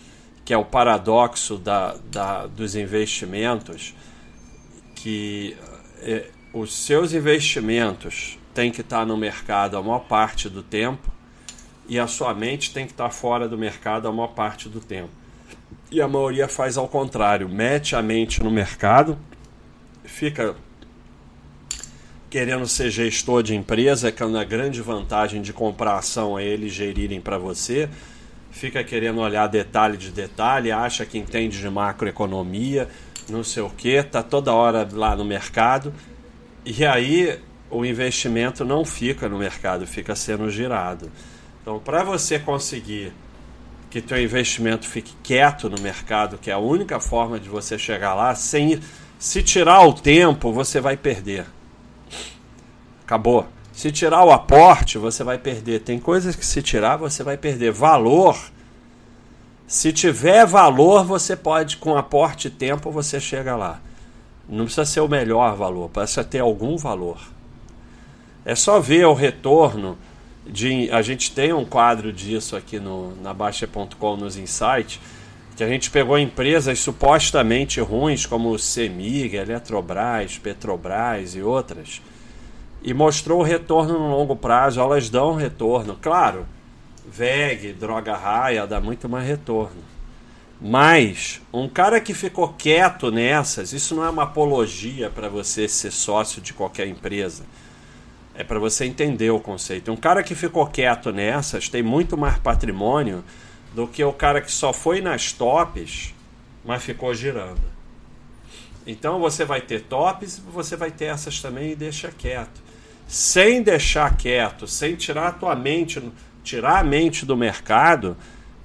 que 0.44 0.52
é 0.52 0.58
o 0.58 0.64
paradoxo 0.64 1.56
da, 1.56 1.96
da 2.10 2.46
dos 2.46 2.74
investimentos, 2.74 3.94
que 4.94 5.56
é, 6.02 6.26
os 6.52 6.74
seus 6.74 7.14
investimentos 7.14 8.38
têm 8.52 8.70
que 8.70 8.80
estar 8.80 9.06
no 9.06 9.16
mercado 9.16 9.76
a 9.76 9.82
maior 9.82 10.00
parte 10.00 10.48
do 10.48 10.62
tempo 10.62 11.10
e 11.88 11.98
a 11.98 12.06
sua 12.06 12.34
mente 12.34 12.72
tem 12.72 12.86
que 12.86 12.92
estar 12.92 13.10
fora 13.10 13.48
do 13.48 13.56
mercado 13.56 14.08
a 14.08 14.12
maior 14.12 14.34
parte 14.34 14.68
do 14.68 14.80
tempo. 14.80 15.10
E 15.90 16.00
a 16.00 16.08
maioria 16.08 16.48
faz 16.48 16.76
ao 16.76 16.88
contrário, 16.88 17.48
mete 17.48 17.94
a 17.96 18.02
mente 18.02 18.42
no 18.42 18.50
mercado, 18.50 19.16
fica 20.10 20.54
querendo 22.28 22.66
ser 22.66 22.90
gestor 22.90 23.42
de 23.42 23.54
empresa, 23.54 24.12
que 24.12 24.22
é 24.22 24.26
uma 24.26 24.44
grande 24.44 24.80
vantagem 24.80 25.40
de 25.40 25.52
comprar 25.52 25.96
ação 25.96 26.36
a 26.36 26.42
eles 26.42 26.72
gerirem 26.72 27.20
para 27.20 27.38
você. 27.38 27.88
Fica 28.50 28.82
querendo 28.84 29.20
olhar 29.20 29.46
detalhe 29.46 29.96
de 29.96 30.10
detalhe, 30.10 30.70
acha 30.70 31.06
que 31.06 31.16
entende 31.16 31.58
de 31.58 31.70
macroeconomia, 31.70 32.88
não 33.28 33.42
sei 33.42 33.62
o 33.62 33.70
que, 33.70 34.02
tá 34.02 34.22
toda 34.22 34.52
hora 34.52 34.88
lá 34.92 35.16
no 35.16 35.24
mercado. 35.24 35.92
E 36.64 36.84
aí 36.84 37.38
o 37.70 37.84
investimento 37.84 38.64
não 38.64 38.84
fica 38.84 39.28
no 39.28 39.38
mercado, 39.38 39.86
fica 39.86 40.14
sendo 40.14 40.50
girado. 40.50 41.10
Então, 41.62 41.78
para 41.78 42.02
você 42.02 42.38
conseguir 42.38 43.12
que 43.90 44.00
teu 44.00 44.20
investimento 44.22 44.86
fique 44.86 45.14
quieto 45.22 45.68
no 45.68 45.80
mercado, 45.80 46.38
que 46.38 46.50
é 46.50 46.54
a 46.54 46.58
única 46.58 47.00
forma 47.00 47.40
de 47.40 47.48
você 47.48 47.76
chegar 47.76 48.14
lá, 48.14 48.34
sem 48.36 48.80
se 49.20 49.42
tirar 49.42 49.86
o 49.86 49.92
tempo, 49.92 50.50
você 50.50 50.80
vai 50.80 50.96
perder. 50.96 51.44
Acabou. 53.04 53.46
Se 53.70 53.92
tirar 53.92 54.24
o 54.24 54.30
aporte, 54.30 54.96
você 54.96 55.22
vai 55.22 55.36
perder. 55.36 55.80
Tem 55.80 56.00
coisas 56.00 56.34
que 56.34 56.44
se 56.44 56.62
tirar, 56.62 56.96
você 56.96 57.22
vai 57.22 57.36
perder. 57.36 57.70
Valor. 57.70 58.34
Se 59.66 59.92
tiver 59.92 60.46
valor, 60.46 61.04
você 61.04 61.36
pode, 61.36 61.76
com 61.76 61.98
aporte 61.98 62.48
e 62.48 62.50
tempo, 62.50 62.90
você 62.90 63.20
chega 63.20 63.54
lá. 63.54 63.78
Não 64.48 64.64
precisa 64.64 64.86
ser 64.86 65.00
o 65.00 65.08
melhor 65.08 65.54
valor, 65.54 65.90
precisa 65.90 66.24
ter 66.24 66.38
algum 66.38 66.78
valor. 66.78 67.20
É 68.42 68.54
só 68.54 68.80
ver 68.80 69.04
o 69.04 69.12
retorno 69.12 69.98
de. 70.46 70.90
A 70.90 71.02
gente 71.02 71.30
tem 71.30 71.52
um 71.52 71.66
quadro 71.66 72.10
disso 72.10 72.56
aqui 72.56 72.80
no, 72.80 73.14
na 73.16 73.34
Baixa.com 73.34 74.16
nos 74.16 74.38
insights, 74.38 74.98
que 75.56 75.64
a 75.64 75.68
gente 75.68 75.90
pegou 75.90 76.18
empresas 76.18 76.78
supostamente 76.78 77.80
ruins, 77.80 78.24
como 78.26 78.58
Semig, 78.58 79.36
Eletrobras, 79.36 80.38
Petrobras 80.38 81.34
e 81.34 81.42
outras 81.42 82.00
e 82.82 82.94
mostrou 82.94 83.40
o 83.40 83.44
retorno 83.44 83.98
no 83.98 84.10
longo 84.10 84.34
prazo. 84.34 84.80
Elas 84.80 85.08
dão 85.08 85.34
retorno, 85.34 85.98
claro. 86.00 86.46
VEG, 87.06 87.72
droga 87.72 88.16
raia, 88.16 88.66
dá 88.66 88.80
muito 88.80 89.08
mais 89.08 89.26
retorno. 89.26 89.82
Mas 90.60 91.40
um 91.52 91.68
cara 91.68 92.00
que 92.00 92.12
ficou 92.12 92.48
quieto 92.48 93.10
nessas, 93.10 93.72
isso 93.72 93.94
não 93.94 94.04
é 94.04 94.10
uma 94.10 94.24
apologia 94.24 95.08
para 95.08 95.28
você 95.28 95.66
ser 95.66 95.90
sócio 95.90 96.40
de 96.40 96.52
qualquer 96.52 96.86
empresa. 96.86 97.44
É 98.34 98.44
para 98.44 98.58
você 98.58 98.84
entender 98.84 99.30
o 99.30 99.40
conceito. 99.40 99.90
Um 99.90 99.96
cara 99.96 100.22
que 100.22 100.34
ficou 100.34 100.66
quieto 100.66 101.12
nessas 101.12 101.68
tem 101.68 101.82
muito 101.82 102.16
mais 102.16 102.38
patrimônio 102.38 103.24
do 103.74 103.86
que 103.86 104.02
o 104.02 104.12
cara 104.12 104.40
que 104.40 104.50
só 104.50 104.72
foi 104.72 105.00
nas 105.00 105.32
tops, 105.32 106.14
mas 106.64 106.82
ficou 106.82 107.14
girando. 107.14 107.60
Então 108.86 109.20
você 109.20 109.44
vai 109.44 109.60
ter 109.60 109.82
tops, 109.82 110.38
você 110.38 110.76
vai 110.76 110.90
ter 110.90 111.06
essas 111.06 111.40
também 111.40 111.72
e 111.72 111.76
deixa 111.76 112.10
quieto 112.10 112.70
sem 113.10 113.60
deixar 113.60 114.16
quieto, 114.16 114.68
sem 114.68 114.94
tirar 114.94 115.26
a 115.26 115.32
tua 115.32 115.56
mente, 115.56 116.00
tirar 116.44 116.78
a 116.78 116.84
mente 116.84 117.26
do 117.26 117.36
mercado, 117.36 118.16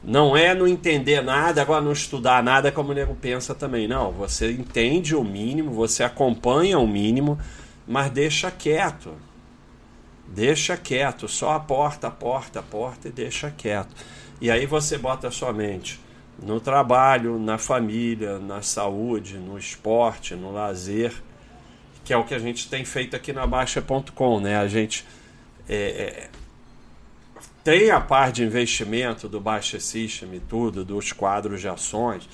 não 0.04 0.38
é 0.38 0.54
não 0.54 0.68
entender 0.68 1.24
nada, 1.24 1.64
agora 1.64 1.84
não 1.84 1.92
estudar 1.92 2.44
nada 2.44 2.72
como 2.72 2.92
o 2.92 2.94
nego 2.94 3.16
pensa 3.16 3.56
também. 3.56 3.88
Não, 3.88 4.12
você 4.12 4.52
entende 4.52 5.16
o 5.16 5.24
mínimo, 5.24 5.72
você 5.72 6.04
acompanha 6.04 6.78
o 6.78 6.88
mínimo, 6.88 7.40
mas 7.88 8.12
deixa 8.12 8.52
quieto. 8.52 9.14
Deixa 10.28 10.78
quieto, 10.78 11.28
só 11.28 11.54
aporta, 11.54 12.08
aporta, 12.08 12.60
aporta 12.60 13.08
e 13.08 13.12
deixa 13.12 13.50
quieto. 13.50 13.96
E 14.42 14.52
aí 14.52 14.66
você 14.66 14.98
bota 14.98 15.32
sua 15.32 15.54
mente 15.54 16.00
no 16.42 16.60
trabalho, 16.60 17.40
na 17.40 17.58
família, 17.58 18.40
na 18.40 18.62
saúde, 18.62 19.38
no 19.38 19.58
esporte, 19.58 20.36
no 20.36 20.52
lazer 20.52 21.14
que 22.06 22.14
é 22.14 22.18
o 22.18 22.24
que 22.24 22.36
a 22.36 22.40
gente 22.40 22.70
tem 22.70 22.86
feito 22.86 23.16
aqui 23.16 23.34
na 23.34 23.48
Baixa.com, 23.48 24.40
né? 24.40 24.58
A 24.58 24.68
gente 24.68 25.04
é, 25.68 25.76
é, 25.76 26.30
tem 27.64 27.90
a 27.90 28.00
parte 28.00 28.36
de 28.36 28.44
investimento 28.44 29.28
do 29.28 29.42
Baixa 29.42 29.80
System 29.80 30.36
e 30.36 30.40
tudo, 30.40 30.86
dos 30.86 31.12
quadros 31.12 31.60
de 31.60 31.68
ações 31.68 32.30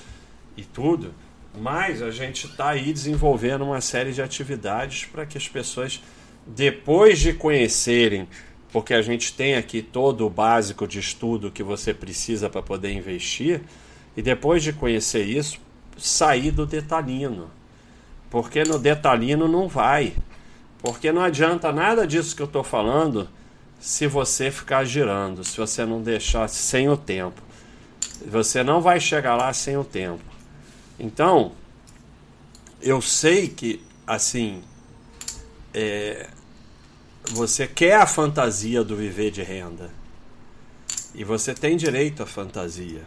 e 0.58 0.62
tudo, 0.62 1.14
mas 1.58 2.02
a 2.02 2.10
gente 2.10 2.46
está 2.46 2.68
aí 2.68 2.92
desenvolvendo 2.92 3.64
uma 3.64 3.80
série 3.80 4.12
de 4.12 4.20
atividades 4.20 5.06
para 5.06 5.24
que 5.24 5.38
as 5.38 5.48
pessoas, 5.48 6.02
depois 6.46 7.18
de 7.18 7.32
conhecerem, 7.32 8.28
porque 8.72 8.94
a 8.94 9.02
gente 9.02 9.32
tem 9.34 9.54
aqui 9.54 9.82
todo 9.82 10.26
o 10.26 10.30
básico 10.30 10.86
de 10.86 10.98
estudo 10.98 11.50
que 11.50 11.62
você 11.62 11.92
precisa 11.92 12.48
para 12.48 12.62
poder 12.62 12.92
investir, 12.92 13.60
e 14.16 14.22
depois 14.22 14.62
de 14.62 14.72
conhecer 14.72 15.24
isso, 15.24 15.58
sair 15.96 16.50
do 16.50 16.66
detalhino 16.66 17.50
porque 18.32 18.64
no 18.64 18.78
detalhino 18.78 19.46
não 19.46 19.68
vai. 19.68 20.14
Porque 20.78 21.12
não 21.12 21.20
adianta 21.20 21.70
nada 21.70 22.06
disso 22.06 22.34
que 22.34 22.40
eu 22.40 22.46
estou 22.46 22.64
falando 22.64 23.28
se 23.78 24.06
você 24.06 24.50
ficar 24.50 24.84
girando, 24.84 25.44
se 25.44 25.58
você 25.58 25.84
não 25.84 26.00
deixar 26.00 26.48
sem 26.48 26.88
o 26.88 26.96
tempo. 26.96 27.42
Você 28.26 28.62
não 28.64 28.80
vai 28.80 28.98
chegar 28.98 29.36
lá 29.36 29.52
sem 29.52 29.76
o 29.76 29.84
tempo. 29.84 30.24
Então, 30.98 31.52
eu 32.80 33.02
sei 33.02 33.48
que, 33.48 33.84
assim, 34.06 34.62
é, 35.74 36.26
você 37.30 37.66
quer 37.66 37.96
a 37.96 38.06
fantasia 38.06 38.82
do 38.82 38.96
viver 38.96 39.30
de 39.30 39.42
renda. 39.42 39.90
E 41.14 41.24
você 41.24 41.54
tem 41.54 41.76
direito 41.76 42.22
à 42.22 42.26
fantasia. 42.26 43.02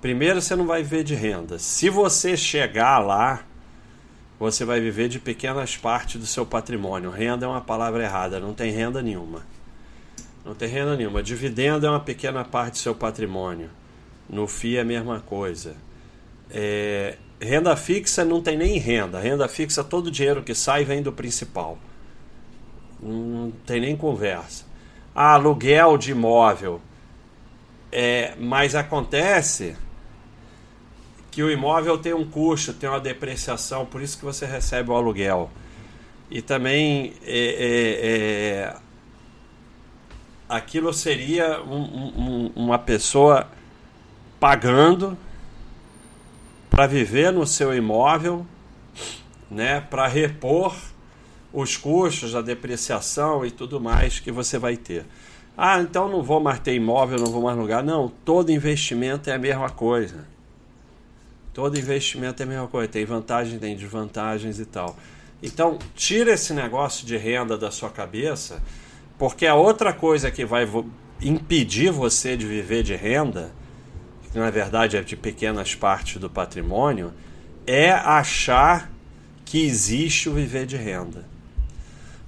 Primeiro, 0.00 0.40
você 0.40 0.56
não 0.56 0.66
vai 0.66 0.82
viver 0.82 1.04
de 1.04 1.14
renda. 1.14 1.58
Se 1.58 1.88
você 1.88 2.36
chegar 2.36 2.98
lá, 2.98 3.44
você 4.38 4.64
vai 4.64 4.80
viver 4.80 5.08
de 5.08 5.18
pequenas 5.18 5.76
partes 5.76 6.20
do 6.20 6.26
seu 6.26 6.46
patrimônio. 6.46 7.10
Renda 7.10 7.46
é 7.46 7.48
uma 7.48 7.60
palavra 7.60 8.02
errada, 8.02 8.40
não 8.40 8.54
tem 8.54 8.72
renda 8.72 9.02
nenhuma. 9.02 9.44
Não 10.44 10.54
tem 10.54 10.68
renda 10.68 10.96
nenhuma. 10.96 11.22
Dividendo 11.22 11.86
é 11.86 11.90
uma 11.90 12.00
pequena 12.00 12.44
parte 12.44 12.72
do 12.72 12.78
seu 12.78 12.94
patrimônio. 12.94 13.70
No 14.28 14.46
FII 14.46 14.78
é 14.78 14.80
a 14.80 14.84
mesma 14.84 15.20
coisa. 15.20 15.76
É, 16.50 17.18
renda 17.40 17.76
fixa 17.76 18.24
não 18.24 18.40
tem 18.40 18.56
nem 18.56 18.78
renda. 18.78 19.20
Renda 19.20 19.46
fixa, 19.46 19.84
todo 19.84 20.06
o 20.06 20.10
dinheiro 20.10 20.42
que 20.42 20.54
sai 20.54 20.84
vem 20.84 21.02
do 21.02 21.12
principal. 21.12 21.78
Não 23.02 23.52
tem 23.66 23.80
nem 23.80 23.96
conversa. 23.96 24.64
Ah, 25.14 25.34
aluguel 25.34 25.96
de 25.96 26.12
imóvel. 26.12 26.80
É, 27.92 28.34
mas 28.38 28.74
acontece 28.74 29.76
que 31.30 31.42
o 31.42 31.50
imóvel 31.50 31.98
tem 31.98 32.12
um 32.12 32.28
custo, 32.28 32.72
tem 32.72 32.88
uma 32.88 33.00
depreciação, 33.00 33.86
por 33.86 34.02
isso 34.02 34.18
que 34.18 34.24
você 34.24 34.46
recebe 34.46 34.90
o 34.90 34.94
aluguel. 34.94 35.50
E 36.30 36.42
também 36.42 37.14
é, 37.22 37.38
é, 37.38 38.06
é 38.06 38.76
aquilo 40.48 40.92
seria 40.92 41.62
um, 41.62 41.82
um, 41.82 42.52
uma 42.56 42.78
pessoa 42.78 43.48
pagando 44.40 45.16
para 46.68 46.86
viver 46.86 47.32
no 47.32 47.46
seu 47.46 47.74
imóvel, 47.74 48.46
né, 49.50 49.80
para 49.80 50.06
repor 50.06 50.74
os 51.52 51.76
custos, 51.76 52.34
a 52.34 52.42
depreciação 52.42 53.44
e 53.44 53.50
tudo 53.50 53.80
mais 53.80 54.20
que 54.20 54.30
você 54.30 54.58
vai 54.58 54.76
ter. 54.76 55.04
Ah, 55.56 55.80
então 55.80 56.08
não 56.08 56.22
vou 56.22 56.40
mais 56.40 56.58
ter 56.60 56.74
imóvel, 56.74 57.18
não 57.18 57.30
vou 57.30 57.42
mais 57.42 57.56
lugar. 57.56 57.82
Não, 57.82 58.08
todo 58.24 58.50
investimento 58.50 59.28
é 59.28 59.34
a 59.34 59.38
mesma 59.38 59.68
coisa. 59.68 60.26
Todo 61.52 61.78
investimento 61.78 62.42
é 62.42 62.46
a 62.46 62.48
mesma 62.48 62.68
coisa. 62.68 62.88
Tem 62.88 63.04
vantagens, 63.04 63.60
tem 63.60 63.76
desvantagens 63.76 64.58
e 64.58 64.64
tal. 64.64 64.96
Então, 65.42 65.78
tira 65.94 66.32
esse 66.32 66.52
negócio 66.52 67.06
de 67.06 67.16
renda 67.16 67.56
da 67.56 67.70
sua 67.70 67.90
cabeça, 67.90 68.62
porque 69.18 69.46
a 69.46 69.54
outra 69.54 69.92
coisa 69.92 70.30
que 70.30 70.44
vai 70.44 70.68
impedir 71.20 71.90
você 71.90 72.36
de 72.36 72.46
viver 72.46 72.82
de 72.82 72.94
renda, 72.94 73.50
que 74.30 74.38
na 74.38 74.50
verdade 74.50 74.96
é 74.96 75.02
de 75.02 75.16
pequenas 75.16 75.74
partes 75.74 76.18
do 76.18 76.30
patrimônio, 76.30 77.12
é 77.66 77.90
achar 77.90 78.90
que 79.44 79.66
existe 79.66 80.28
o 80.28 80.34
viver 80.34 80.66
de 80.66 80.76
renda. 80.76 81.24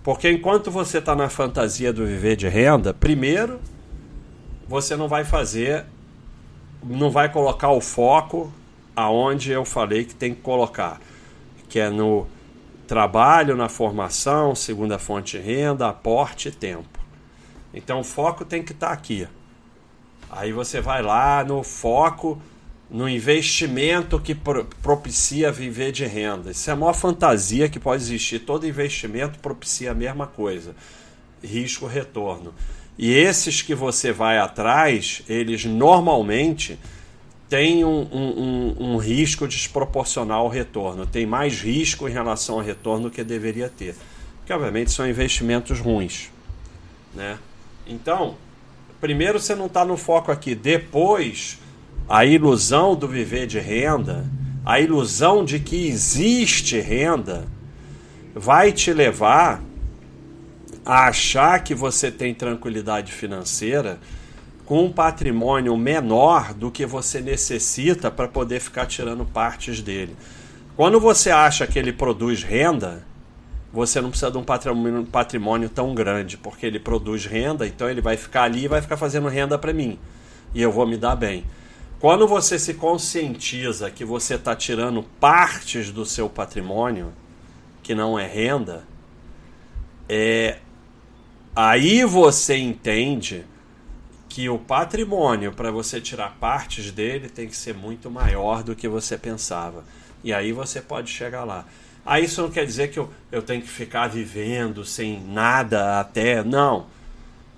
Porque 0.03 0.31
enquanto 0.31 0.71
você 0.71 0.99
está 0.99 1.15
na 1.15 1.29
fantasia 1.29 1.93
do 1.93 2.05
viver 2.05 2.37
de 2.37 2.49
renda, 2.49 2.93
primeiro, 2.93 3.61
você 4.67 4.97
não 4.97 5.07
vai 5.07 5.25
fazer, 5.25 5.85
não 6.83 7.11
vai 7.11 7.31
colocar 7.31 7.71
o 7.71 7.81
foco 7.81 8.53
aonde 8.97 9.53
eu 9.53 9.65
falei 9.65 10.05
que 10.05 10.15
tem 10.15 10.35
que 10.35 10.41
colocar, 10.41 11.01
que 11.69 11.79
é 11.79 11.89
no 11.89 12.27
trabalho, 12.87 13.57
na 13.57 13.69
formação, 13.69 14.55
segunda 14.55 14.99
fonte 14.99 15.39
de 15.39 15.45
renda, 15.45 15.89
aporte 15.89 16.49
e 16.49 16.53
tempo. 16.53 16.99
Então 17.73 18.01
o 18.01 18.05
foco 18.05 18.45
tem 18.45 18.63
que 18.63 18.73
estar 18.73 18.89
tá 18.89 18.93
aqui. 18.93 19.27
Aí 20.31 20.53
você 20.53 20.81
vai 20.81 21.03
lá 21.03 21.45
no 21.45 21.63
foco 21.63 22.41
no 22.93 23.09
investimento 23.09 24.21
que 24.21 24.35
propicia 24.35 25.51
viver 25.51 25.93
de 25.93 26.05
renda. 26.05 26.51
Isso 26.51 26.69
é 26.69 26.75
a 26.75 26.77
maior 26.77 26.93
fantasia 26.93 27.67
que 27.67 27.81
pode 27.81 28.03
existir. 28.03 28.41
Todo 28.41 28.67
investimento 28.67 29.39
propicia 29.39 29.93
a 29.93 29.95
mesma 29.95 30.27
coisa: 30.27 30.77
risco-retorno. 31.43 32.55
E 32.99 33.11
esses 33.11 33.63
que 33.63 33.75
você 33.75 34.13
vai 34.13 34.39
atrás, 34.39 35.23
eles 35.27 35.65
normalmente 35.65 36.79
têm 37.49 37.83
um, 37.83 38.07
um, 38.13 38.77
um, 38.79 38.93
um, 38.93 38.97
risco 38.99 39.49
desproporcional 39.49 40.43
ao 40.45 40.49
retorno. 40.49 41.07
Tem 41.07 41.25
mais 41.25 41.63
risco 41.63 42.07
em 42.07 42.13
relação 42.13 42.57
ao 42.57 42.61
retorno 42.61 43.11
que 43.11 43.25
deveria 43.25 43.71
ter. 43.71 43.95
Porque, 44.39 44.53
obviamente, 44.53 44.91
são 44.91 45.09
investimentos 45.09 45.81
ruins. 45.81 46.31
Né? 47.15 47.39
Então, 47.87 48.37
primeiro 49.01 49.41
você 49.41 49.55
não 49.55 49.67
está 49.67 49.83
no 49.83 49.97
foco 49.97 50.31
aqui. 50.31 50.55
Depois 50.55 51.59
a 52.13 52.27
ilusão 52.27 52.95
do 52.95 53.09
viver 53.09 53.47
de 53.47 53.59
renda, 53.59 54.27
a 54.67 54.79
ilusão 54.79 55.47
de 55.47 55.59
que 55.59 55.89
existe 55.89 56.79
renda, 56.79 57.47
vai 58.35 58.71
te 58.71 58.93
levar 58.93 59.63
a 60.85 61.07
achar 61.07 61.65
que 61.65 61.75
você 61.75 62.11
tem 62.11 62.35
tranquilidade 62.35 63.11
financeira 63.11 63.99
com 64.67 64.85
um 64.85 64.93
patrimônio 64.93 65.75
menor 65.75 66.53
do 66.53 66.71
que 66.71 66.85
você 66.85 67.19
necessita 67.23 68.11
para 68.11 68.29
poder 68.29 68.61
ficar 68.61 68.85
tirando 68.85 69.25
partes 69.25 69.81
dele. 69.81 70.15
Quando 70.77 71.01
você 71.01 71.31
acha 71.31 71.67
que 71.67 71.79
ele 71.79 71.95
produz 71.95 72.43
renda, 72.43 73.03
você 73.73 74.03
não 74.03 74.11
precisa 74.11 74.31
de 74.31 74.37
um 74.37 74.45
patrimônio, 74.45 75.07
patrimônio 75.07 75.71
tão 75.71 75.95
grande, 75.95 76.37
porque 76.37 76.67
ele 76.67 76.79
produz 76.79 77.25
renda, 77.25 77.67
então 77.67 77.89
ele 77.89 78.03
vai 78.03 78.19
ficar 78.19 78.43
ali 78.43 78.65
e 78.65 78.69
vai 78.69 78.83
ficar 78.83 78.99
fazendo 78.99 79.29
renda 79.29 79.57
para 79.57 79.73
mim. 79.73 79.99
E 80.55 80.61
eu 80.61 80.71
vou 80.71 80.87
me 80.87 80.99
dar 80.99 81.17
bem. 81.17 81.43
Quando 82.03 82.27
você 82.27 82.59
se 82.59 82.75
conscientiza 82.75 83.89
que 83.89 84.05
você 84.05 84.35
está 84.35 84.57
tirando 84.57 85.05
partes 85.21 85.93
do 85.93 86.05
seu 86.05 86.29
patrimônio, 86.29 87.13
que 87.81 87.95
não 87.95 88.19
é 88.19 88.27
renda, 88.27 88.83
é 90.09 90.59
aí 91.55 92.05
você 92.05 92.57
entende 92.57 93.45
que 94.29 94.49
o 94.49 94.59
patrimônio, 94.59 95.53
para 95.53 95.71
você 95.71 96.01
tirar 96.01 96.37
partes 96.41 96.91
dele, 96.91 97.29
tem 97.29 97.47
que 97.47 97.57
ser 97.57 97.73
muito 97.73 98.11
maior 98.11 98.65
do 98.65 98.75
que 98.75 98.89
você 98.89 99.17
pensava. 99.17 99.85
E 100.25 100.35
aí 100.35 100.51
você 100.51 100.81
pode 100.81 101.09
chegar 101.09 101.45
lá. 101.45 101.65
Aí 102.05 102.25
isso 102.25 102.43
não 102.43 102.51
quer 102.51 102.67
dizer 102.67 102.91
que 102.91 102.99
eu, 102.99 103.09
eu 103.31 103.43
tenho 103.43 103.63
que 103.63 103.71
ficar 103.71 104.09
vivendo 104.09 104.85
sem 104.85 105.21
nada 105.21 106.01
até. 106.01 106.43
Não 106.43 106.89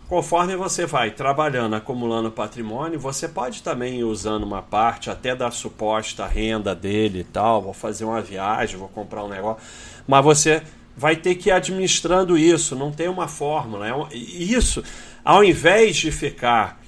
Conforme 0.09 0.55
você 0.55 0.85
vai 0.85 1.11
trabalhando, 1.11 1.75
acumulando 1.75 2.31
patrimônio, 2.31 3.01
você 3.01 3.27
pode 3.27 3.62
também 3.62 4.01
ir 4.01 4.05
usando 4.05 4.43
uma 4.43 4.61
parte 4.61 5.09
até 5.09 5.35
da 5.35 5.51
suposta 5.51 6.27
renda 6.27 6.75
dele 6.75 7.21
e 7.21 7.25
tal. 7.25 7.62
Vou 7.62 7.73
fazer 7.73 8.05
uma 8.05 8.21
viagem, 8.21 8.77
vou 8.77 8.88
comprar 8.88 9.25
um 9.25 9.29
negócio. 9.29 9.62
Mas 10.07 10.23
você 10.23 10.62
vai 10.95 11.17
ter 11.17 11.37
que 11.37 11.49
ir 11.49 11.53
administrando 11.53 12.37
isso, 12.37 12.77
não 12.77 12.93
tem 12.93 13.09
uma 13.09 13.27
fórmula. 13.27 13.88
É 13.88 14.14
isso, 14.14 14.85
ao 15.25 15.43
invés 15.43 15.97
de 15.97 16.12
ficar 16.12 16.79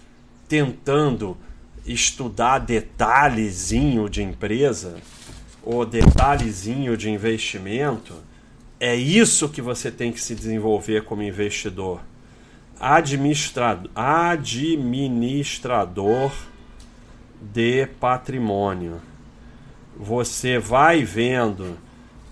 tentando 0.46 1.38
estudar 1.86 2.58
detalhezinho 2.58 4.10
de 4.10 4.22
empresa 4.22 4.96
ou 5.62 5.86
detalhezinho 5.86 6.98
de 6.98 7.10
investimento, 7.10 8.12
é 8.78 8.94
isso 8.94 9.48
que 9.48 9.62
você 9.62 9.90
tem 9.90 10.12
que 10.12 10.20
se 10.20 10.34
desenvolver 10.34 11.04
como 11.04 11.22
investidor 11.22 12.02
administrado, 12.80 13.90
administrador 13.94 16.32
de 17.40 17.86
patrimônio. 18.00 19.00
Você 19.96 20.58
vai 20.58 21.04
vendo 21.04 21.78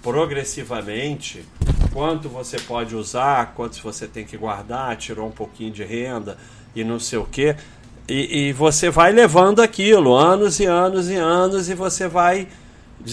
progressivamente 0.02 1.44
quanto 1.92 2.28
você 2.28 2.59
pode 2.59 2.94
usar, 2.94 3.54
quanto 3.54 3.80
você 3.80 4.07
tem 4.07 4.26
que 4.26 4.37
guardar, 4.37 4.94
tirou 4.96 5.28
um 5.28 5.33
pouquinho 5.33 5.72
de 5.72 5.83
renda 5.85 6.37
e 6.74 6.85
não 6.85 7.00
sei 7.00 7.18
o 7.18 7.24
que. 7.24 7.57
E, 8.07 8.48
e, 8.48 8.52
você 8.52 8.90
vai 8.90 9.12
levando 9.12 9.62
aquilo 9.62 10.14
anos 10.14 10.61
e 10.61 10.66
anos 10.66 11.09
e 11.09 11.14
anos 11.14 11.70
e 11.70 11.74
você 11.74 12.07
vai 12.07 12.48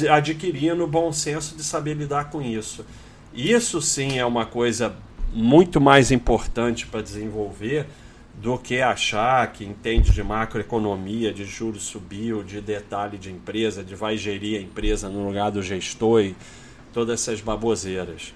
adquirindo 0.09 0.83
o 0.83 0.87
bom 0.87 1.13
senso 1.13 1.55
de 1.55 1.63
saber 1.63 1.93
lidar 1.93 2.29
com 2.29 2.41
isso. 2.41 2.85
Isso 3.33 3.81
sim 3.81 4.19
é 4.19 4.25
uma 4.25 4.45
coisa 4.45 4.93
muito 5.33 5.79
mais 5.79 6.11
importante 6.11 6.85
para 6.85 7.01
desenvolver 7.01 7.87
do 8.35 8.57
que 8.57 8.81
achar 8.81 9.51
que 9.51 9.63
entende 9.63 10.11
de 10.11 10.23
macroeconomia, 10.23 11.33
de 11.33 11.45
juros 11.45 11.83
subiu, 11.83 12.43
de 12.43 12.59
detalhe 12.59 13.17
de 13.17 13.31
empresa, 13.31 13.83
de 13.83 13.93
vai 13.95 14.17
gerir 14.17 14.59
a 14.59 14.61
empresa 14.61 15.09
no 15.09 15.27
lugar 15.27 15.51
do 15.51 15.61
gestor 15.61 16.21
e 16.21 16.35
todas 16.91 17.21
essas 17.21 17.39
baboseiras. 17.39 18.33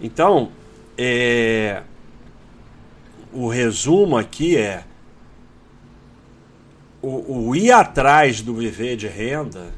Então, 0.00 0.50
é, 0.96 1.82
o 3.32 3.48
resumo 3.48 4.16
aqui 4.16 4.56
é 4.56 4.84
o, 7.00 7.48
o 7.48 7.56
ir 7.56 7.72
atrás 7.72 8.40
do 8.40 8.54
viver 8.54 8.96
de 8.96 9.06
renda 9.06 9.72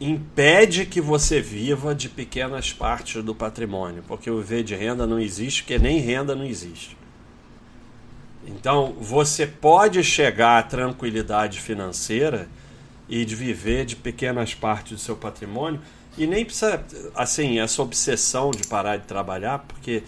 impede 0.00 0.86
que 0.86 1.00
você 1.00 1.40
viva 1.40 1.94
de 1.94 2.08
pequenas 2.08 2.72
partes 2.72 3.22
do 3.22 3.34
patrimônio, 3.34 4.02
porque 4.08 4.30
o 4.30 4.40
V 4.40 4.62
de 4.62 4.74
renda 4.74 5.06
não 5.06 5.20
existe, 5.20 5.62
porque 5.62 5.78
nem 5.78 5.98
renda 5.98 6.34
não 6.34 6.44
existe. 6.44 6.96
Então, 8.46 8.94
você 8.98 9.46
pode 9.46 10.02
chegar 10.02 10.58
à 10.58 10.62
tranquilidade 10.62 11.60
financeira 11.60 12.48
e 13.08 13.24
de 13.24 13.36
viver 13.36 13.84
de 13.84 13.94
pequenas 13.94 14.54
partes 14.54 14.92
do 14.92 14.98
seu 14.98 15.14
patrimônio 15.14 15.80
e 16.16 16.26
nem 16.26 16.44
precisa, 16.44 16.82
assim, 17.14 17.60
essa 17.60 17.82
obsessão 17.82 18.50
de 18.50 18.66
parar 18.66 18.96
de 18.96 19.06
trabalhar, 19.06 19.58
porque 19.60 20.02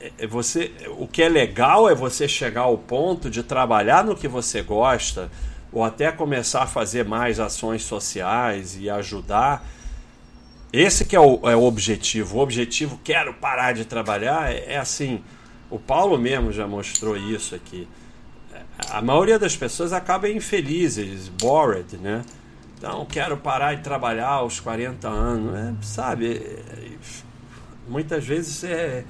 é, 0.00 0.12
é 0.18 0.26
você, 0.26 0.70
o 0.98 1.06
que 1.06 1.22
é 1.22 1.28
legal 1.28 1.90
é 1.90 1.94
você 1.94 2.28
chegar 2.28 2.62
ao 2.62 2.78
ponto 2.78 3.28
de 3.28 3.42
trabalhar 3.42 4.04
no 4.04 4.16
que 4.16 4.28
você 4.28 4.62
gosta, 4.62 5.30
ou 5.72 5.82
até 5.82 6.12
começar 6.12 6.62
a 6.62 6.66
fazer 6.66 7.04
mais 7.04 7.40
ações 7.40 7.82
sociais 7.82 8.76
e 8.78 8.90
ajudar. 8.90 9.64
Esse 10.72 11.04
que 11.04 11.16
é 11.16 11.20
o, 11.20 11.48
é 11.48 11.56
o 11.56 11.62
objetivo. 11.62 12.38
O 12.38 12.40
objetivo, 12.40 13.00
quero 13.02 13.34
parar 13.34 13.72
de 13.72 13.84
trabalhar, 13.84 14.52
é, 14.52 14.74
é 14.74 14.78
assim. 14.78 15.22
O 15.70 15.78
Paulo 15.78 16.18
mesmo 16.18 16.52
já 16.52 16.66
mostrou 16.66 17.16
isso 17.16 17.54
aqui. 17.54 17.88
A 18.90 19.00
maioria 19.00 19.38
das 19.38 19.56
pessoas 19.56 19.92
acaba 19.92 20.28
infelizes, 20.28 21.28
bored, 21.28 21.96
né? 21.96 22.22
Então, 22.76 23.06
quero 23.06 23.36
parar 23.36 23.74
de 23.74 23.82
trabalhar 23.82 24.28
aos 24.28 24.60
40 24.60 25.08
anos. 25.08 25.54
É, 25.54 25.72
sabe, 25.82 26.58
muitas 27.86 28.24
vezes 28.24 28.64
é, 28.64 29.04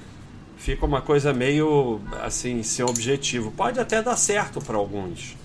fica 0.57 0.85
uma 0.85 1.01
coisa 1.01 1.33
meio 1.33 1.99
assim, 2.21 2.61
sem 2.63 2.85
objetivo. 2.85 3.51
Pode 3.51 3.79
até 3.79 4.01
dar 4.01 4.15
certo 4.15 4.61
para 4.61 4.77
alguns, 4.77 5.35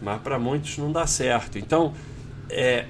mas 0.00 0.20
para 0.22 0.38
muitos 0.38 0.78
não 0.78 0.90
dá 0.90 1.06
certo. 1.06 1.58
Então, 1.58 1.92
é, 2.48 2.86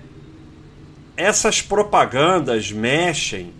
essas 1.16 1.60
propagandas 1.60 2.72
mexem 2.72 3.52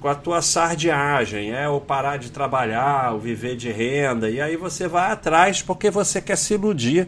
com 0.00 0.08
a 0.08 0.14
tua 0.14 0.40
sardiagem, 0.40 1.52
é 1.52 1.68
o 1.68 1.80
parar 1.80 2.16
de 2.16 2.30
trabalhar, 2.30 3.14
o 3.14 3.18
viver 3.18 3.56
de 3.56 3.70
renda, 3.70 4.30
e 4.30 4.40
aí 4.40 4.56
você 4.56 4.88
vai 4.88 5.12
atrás 5.12 5.60
porque 5.60 5.90
você 5.90 6.22
quer 6.22 6.36
se 6.36 6.54
iludir 6.54 7.06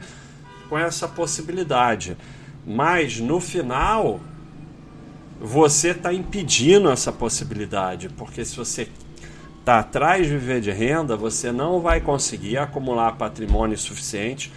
com 0.68 0.78
essa 0.78 1.08
possibilidade. 1.08 2.16
Mas 2.66 3.18
no 3.18 3.40
final, 3.40 4.20
você 5.40 5.88
está 5.88 6.12
impedindo 6.12 6.90
essa 6.90 7.10
possibilidade, 7.10 8.10
porque 8.10 8.44
se 8.44 8.56
você 8.56 8.88
está 9.58 9.78
atrás 9.78 10.26
de 10.26 10.32
viver 10.32 10.60
de 10.60 10.70
renda, 10.70 11.16
você 11.16 11.50
não 11.50 11.80
vai 11.80 12.00
conseguir 12.00 12.58
acumular 12.58 13.12
patrimônio 13.12 13.76
suficiente 13.78 14.52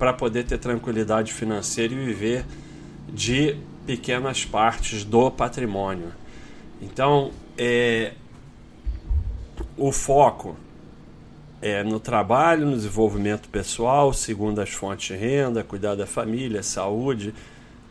para 0.00 0.14
poder 0.14 0.44
ter 0.44 0.56
tranquilidade 0.56 1.30
financeira 1.30 1.92
e 1.92 1.96
viver 1.98 2.46
de 3.06 3.54
pequenas 3.84 4.46
partes 4.46 5.04
do 5.04 5.30
patrimônio. 5.30 6.10
Então, 6.80 7.32
é, 7.58 8.14
o 9.76 9.92
foco 9.92 10.56
é 11.60 11.84
no 11.84 12.00
trabalho, 12.00 12.64
no 12.64 12.72
desenvolvimento 12.72 13.50
pessoal, 13.50 14.10
segundo 14.14 14.62
as 14.62 14.70
fontes 14.70 15.08
de 15.08 15.22
renda, 15.22 15.62
cuidar 15.62 15.94
da 15.96 16.06
família, 16.06 16.62
saúde, 16.62 17.34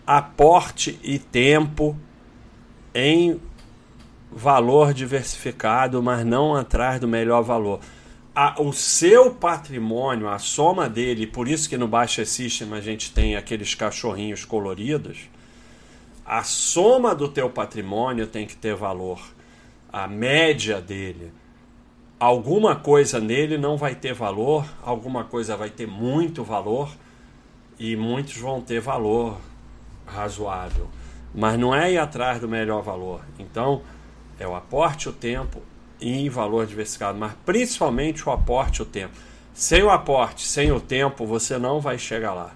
aporte 0.08 1.00
e 1.04 1.20
tempo 1.20 1.96
em 2.92 3.40
valor 4.32 4.96
diversificado, 4.96 6.02
mas 6.02 6.26
não 6.26 6.56
atrás 6.56 7.00
do 7.00 7.08
melhor 7.08 7.44
valor. 7.44 7.80
A, 8.36 8.62
o 8.62 8.72
seu 8.72 9.34
patrimônio, 9.34 10.30
a 10.30 10.40
soma 10.40 10.88
dele, 10.88 11.28
por 11.28 11.48
isso 11.48 11.68
que 11.68 11.78
no 11.78 11.88
Baixa 11.88 12.24
System 12.26 12.74
a 12.74 12.82
gente 12.82 13.12
tem 13.12 13.36
aqueles 13.36 13.76
cachorrinhos 13.76 14.46
coloridos, 14.46 15.30
a 16.26 16.44
soma 16.44 17.16
do 17.16 17.28
teu 17.28 17.50
patrimônio 17.50 18.28
tem 18.28 18.46
que 18.46 18.56
ter 18.56 18.76
valor. 18.76 19.20
A 19.92 20.08
média 20.08 20.80
dele. 20.80 21.32
Alguma 22.20 22.76
coisa 22.76 23.20
nele 23.20 23.58
não 23.58 23.78
vai 23.78 23.96
ter 23.96 24.14
valor, 24.14 24.66
alguma 24.84 25.24
coisa 25.24 25.58
vai 25.58 25.70
ter 25.70 25.88
muito 25.88 26.44
valor 26.44 26.90
e 27.80 27.96
muitos 27.96 28.38
vão 28.38 28.62
ter 28.62 28.80
valor 28.80 29.38
razoável 30.06 30.90
mas 31.34 31.60
não 31.60 31.76
é 31.76 31.92
ir 31.92 31.98
atrás 31.98 32.40
do 32.40 32.48
melhor 32.48 32.82
valor. 32.82 33.22
Então, 33.38 33.82
é 34.40 34.48
o 34.48 34.56
aporte, 34.56 35.10
o 35.10 35.14
tempo 35.14 35.62
e 36.00 36.30
valor 36.30 36.66
diversificado, 36.66 37.18
mas 37.18 37.34
principalmente 37.46 38.28
o 38.28 38.32
aporte, 38.32 38.82
o 38.82 38.86
tempo. 38.86 39.16
Sem 39.54 39.84
o 39.84 39.90
aporte, 39.90 40.48
sem 40.48 40.72
o 40.72 40.80
tempo, 40.80 41.26
você 41.26 41.58
não 41.58 41.80
vai 41.80 41.98
chegar 41.98 42.34
lá. 42.34 42.54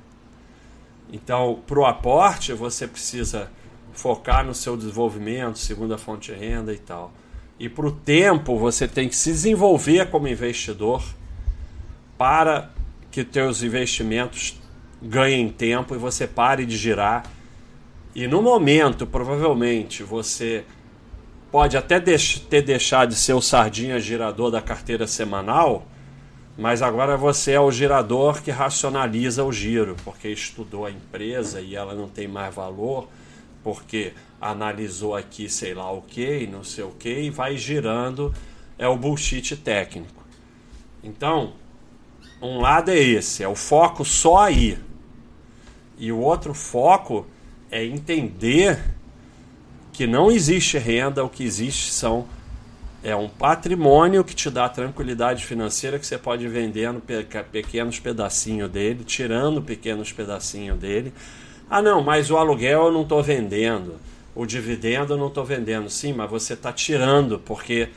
Então, 1.11 1.61
para 1.67 1.79
o 1.79 1.85
aporte, 1.85 2.53
você 2.53 2.87
precisa 2.87 3.51
focar 3.91 4.45
no 4.45 4.55
seu 4.55 4.77
desenvolvimento, 4.77 5.59
segunda 5.59 5.97
fonte 5.97 6.33
de 6.33 6.39
renda 6.39 6.73
e 6.73 6.77
tal. 6.77 7.11
E 7.59 7.67
para 7.69 7.85
o 7.85 7.91
tempo, 7.91 8.57
você 8.57 8.87
tem 8.87 9.09
que 9.09 9.15
se 9.15 9.31
desenvolver 9.31 10.09
como 10.09 10.27
investidor 10.27 11.03
para 12.17 12.71
que 13.11 13.23
teus 13.23 13.61
investimentos 13.61 14.59
ganhem 15.01 15.49
tempo 15.49 15.93
e 15.93 15.97
você 15.97 16.25
pare 16.25 16.65
de 16.65 16.77
girar 16.77 17.23
e 18.15 18.27
no 18.27 18.43
momento, 18.43 19.07
provavelmente, 19.07 20.03
você 20.03 20.63
pode 21.53 21.77
até 21.77 21.99
ter 21.99 22.63
deixado 22.63 23.09
de 23.09 23.15
ser 23.15 23.33
o 23.33 23.39
sardinha 23.39 23.99
girador 23.99 24.49
da 24.49 24.59
carteira 24.59 25.05
semanal, 25.05 25.85
mas 26.57 26.81
agora 26.81 27.15
você 27.15 27.51
é 27.51 27.59
o 27.59 27.69
girador 27.69 28.41
que 28.41 28.49
racionaliza 28.49 29.43
o 29.43 29.53
giro, 29.53 29.95
porque 30.03 30.29
estudou 30.29 30.87
a 30.87 30.89
empresa 30.89 31.61
e 31.61 31.75
ela 31.75 31.93
não 31.93 32.09
tem 32.09 32.27
mais 32.27 32.55
valor, 32.55 33.07
porque 33.63 34.13
analisou 34.41 35.15
aqui 35.15 35.47
sei 35.47 35.75
lá 35.75 35.91
o 35.91 36.01
que, 36.01 36.47
não 36.47 36.63
sei 36.63 36.85
o 36.85 36.89
que, 36.89 37.21
e 37.21 37.29
vai 37.29 37.55
girando, 37.55 38.33
é 38.75 38.87
o 38.87 38.97
bullshit 38.97 39.55
técnico. 39.55 40.23
Então, 41.03 41.53
um 42.41 42.61
lado 42.61 42.89
é 42.89 42.97
esse, 42.97 43.43
é 43.43 43.47
o 43.47 43.53
foco 43.53 44.03
só 44.03 44.39
aí. 44.39 44.79
E 45.99 46.11
o 46.11 46.17
outro 46.17 46.55
foco 46.55 47.27
é 47.69 47.85
entender 47.85 48.92
que 49.93 50.07
não 50.07 50.31
existe 50.31 50.77
renda, 50.77 51.23
o 51.23 51.29
que 51.29 51.43
existe 51.43 51.93
são 51.93 52.27
é 53.03 53.15
um 53.15 53.27
patrimônio 53.27 54.23
que 54.23 54.33
te 54.33 54.49
dá 54.49 54.67
tranquilidade 54.69 55.45
financeira 55.45 55.99
que 55.99 56.07
você 56.07 56.17
pode 56.17 56.45
ir 56.45 56.47
vendendo 56.47 57.03
pequenos 57.51 57.99
pedacinhos 57.99 58.71
dele, 58.71 59.03
tirando 59.03 59.61
pequenos 59.61 60.11
pedacinhos 60.11 60.79
dele. 60.79 61.13
Ah, 61.69 61.81
não, 61.81 62.01
mas 62.01 62.31
o 62.31 62.37
aluguel 62.37 62.85
eu 62.85 62.91
não 62.91 63.01
estou 63.01 63.21
vendendo, 63.21 63.95
o 64.33 64.45
dividendo 64.45 65.13
eu 65.13 65.17
não 65.17 65.27
estou 65.27 65.43
vendendo. 65.43 65.89
Sim, 65.89 66.13
mas 66.13 66.29
você 66.29 66.53
está 66.53 66.71
tirando, 66.71 67.37
porque 67.39 67.89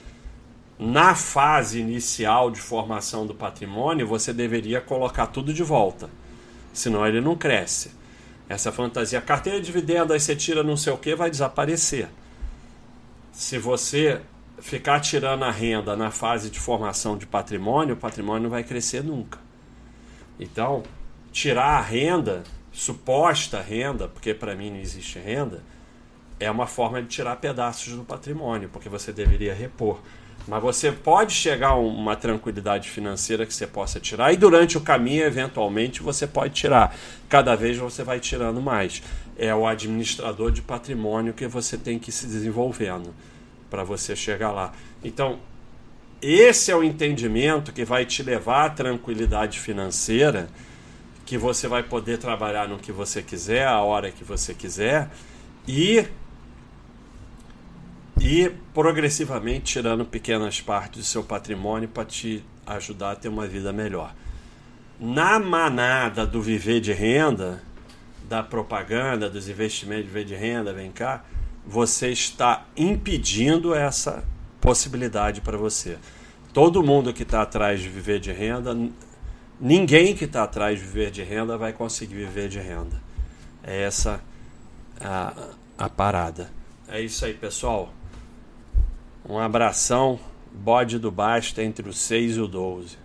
na 0.78 1.14
fase 1.14 1.80
inicial 1.80 2.50
de 2.50 2.60
formação 2.60 3.26
do 3.26 3.34
patrimônio 3.34 4.06
você 4.08 4.32
deveria 4.32 4.80
colocar 4.80 5.28
tudo 5.28 5.54
de 5.54 5.62
volta, 5.62 6.10
senão 6.72 7.06
ele 7.06 7.20
não 7.20 7.36
cresce. 7.36 7.95
Essa 8.48 8.70
fantasia, 8.70 9.20
carteira 9.20 9.60
de 9.60 9.66
dividendo, 9.66 10.12
aí 10.12 10.20
você 10.20 10.36
tira 10.36 10.62
não 10.62 10.76
sei 10.76 10.92
o 10.92 10.98
que, 10.98 11.14
vai 11.14 11.30
desaparecer. 11.30 12.08
Se 13.32 13.58
você 13.58 14.20
ficar 14.60 15.00
tirando 15.00 15.44
a 15.44 15.50
renda 15.50 15.96
na 15.96 16.10
fase 16.10 16.48
de 16.48 16.58
formação 16.58 17.18
de 17.18 17.26
patrimônio, 17.26 17.94
o 17.94 17.98
patrimônio 17.98 18.44
não 18.44 18.50
vai 18.50 18.64
crescer 18.64 19.02
nunca. 19.02 19.38
Então, 20.38 20.82
tirar 21.32 21.78
a 21.78 21.80
renda, 21.80 22.44
suposta 22.72 23.60
renda, 23.60 24.08
porque 24.08 24.32
para 24.32 24.54
mim 24.54 24.70
não 24.70 24.78
existe 24.78 25.18
renda, 25.18 25.62
é 26.38 26.50
uma 26.50 26.66
forma 26.66 27.02
de 27.02 27.08
tirar 27.08 27.36
pedaços 27.36 27.94
do 27.94 28.04
patrimônio, 28.04 28.68
porque 28.68 28.88
você 28.88 29.12
deveria 29.12 29.54
repor. 29.54 30.00
Mas 30.46 30.62
você 30.62 30.92
pode 30.92 31.32
chegar 31.32 31.70
a 31.70 31.76
uma 31.76 32.14
tranquilidade 32.14 32.88
financeira 32.88 33.44
que 33.44 33.52
você 33.52 33.66
possa 33.66 33.98
tirar 33.98 34.32
e 34.32 34.36
durante 34.36 34.78
o 34.78 34.80
caminho, 34.80 35.24
eventualmente, 35.24 36.02
você 36.02 36.26
pode 36.26 36.54
tirar. 36.54 36.96
Cada 37.28 37.56
vez 37.56 37.76
você 37.76 38.04
vai 38.04 38.20
tirando 38.20 38.60
mais. 38.60 39.02
É 39.36 39.54
o 39.54 39.66
administrador 39.66 40.52
de 40.52 40.62
patrimônio 40.62 41.34
que 41.34 41.46
você 41.48 41.76
tem 41.76 41.98
que 41.98 42.12
se 42.12 42.26
desenvolvendo 42.26 43.12
para 43.68 43.82
você 43.82 44.14
chegar 44.14 44.52
lá. 44.52 44.72
Então, 45.02 45.40
esse 46.22 46.70
é 46.70 46.76
o 46.76 46.82
entendimento 46.82 47.72
que 47.72 47.84
vai 47.84 48.06
te 48.06 48.22
levar 48.22 48.66
à 48.66 48.70
tranquilidade 48.70 49.58
financeira, 49.58 50.48
que 51.26 51.36
você 51.36 51.66
vai 51.66 51.82
poder 51.82 52.18
trabalhar 52.18 52.68
no 52.68 52.78
que 52.78 52.92
você 52.92 53.20
quiser, 53.20 53.66
a 53.66 53.80
hora 53.80 54.12
que 54.12 54.22
você 54.22 54.54
quiser 54.54 55.10
e 55.66 56.06
e 58.20 58.50
progressivamente 58.72 59.64
tirando 59.64 60.04
pequenas 60.04 60.60
partes 60.60 61.00
do 61.00 61.04
seu 61.04 61.22
patrimônio 61.22 61.88
para 61.88 62.04
te 62.04 62.44
ajudar 62.66 63.12
a 63.12 63.16
ter 63.16 63.28
uma 63.28 63.46
vida 63.46 63.72
melhor. 63.72 64.14
Na 64.98 65.38
manada 65.38 66.26
do 66.26 66.40
viver 66.40 66.80
de 66.80 66.92
renda, 66.92 67.62
da 68.28 68.42
propaganda, 68.42 69.30
dos 69.30 69.48
investimentos 69.48 70.04
de 70.04 70.10
viver 70.10 70.24
de 70.24 70.34
renda, 70.34 70.72
vem 70.72 70.90
cá, 70.90 71.24
você 71.66 72.10
está 72.10 72.64
impedindo 72.76 73.74
essa 73.74 74.24
possibilidade 74.60 75.40
para 75.40 75.56
você. 75.56 75.98
Todo 76.52 76.82
mundo 76.82 77.12
que 77.12 77.22
está 77.22 77.42
atrás 77.42 77.80
de 77.80 77.88
viver 77.88 78.18
de 78.18 78.32
renda, 78.32 78.76
ninguém 79.60 80.16
que 80.16 80.24
está 80.24 80.44
atrás 80.44 80.78
de 80.78 80.84
viver 80.84 81.10
de 81.10 81.22
renda 81.22 81.58
vai 81.58 81.72
conseguir 81.72 82.14
viver 82.14 82.48
de 82.48 82.58
renda. 82.58 83.00
É 83.62 83.82
essa 83.82 84.20
a, 85.00 85.50
a 85.76 85.88
parada. 85.88 86.50
É 86.88 87.00
isso 87.00 87.24
aí, 87.24 87.34
pessoal. 87.34 87.92
Um 89.28 89.38
abração, 89.38 90.20
bode 90.52 91.00
do 91.00 91.10
Basta 91.10 91.60
entre 91.60 91.88
o 91.88 91.92
6 91.92 92.36
e 92.36 92.40
o 92.40 92.46
12. 92.46 92.96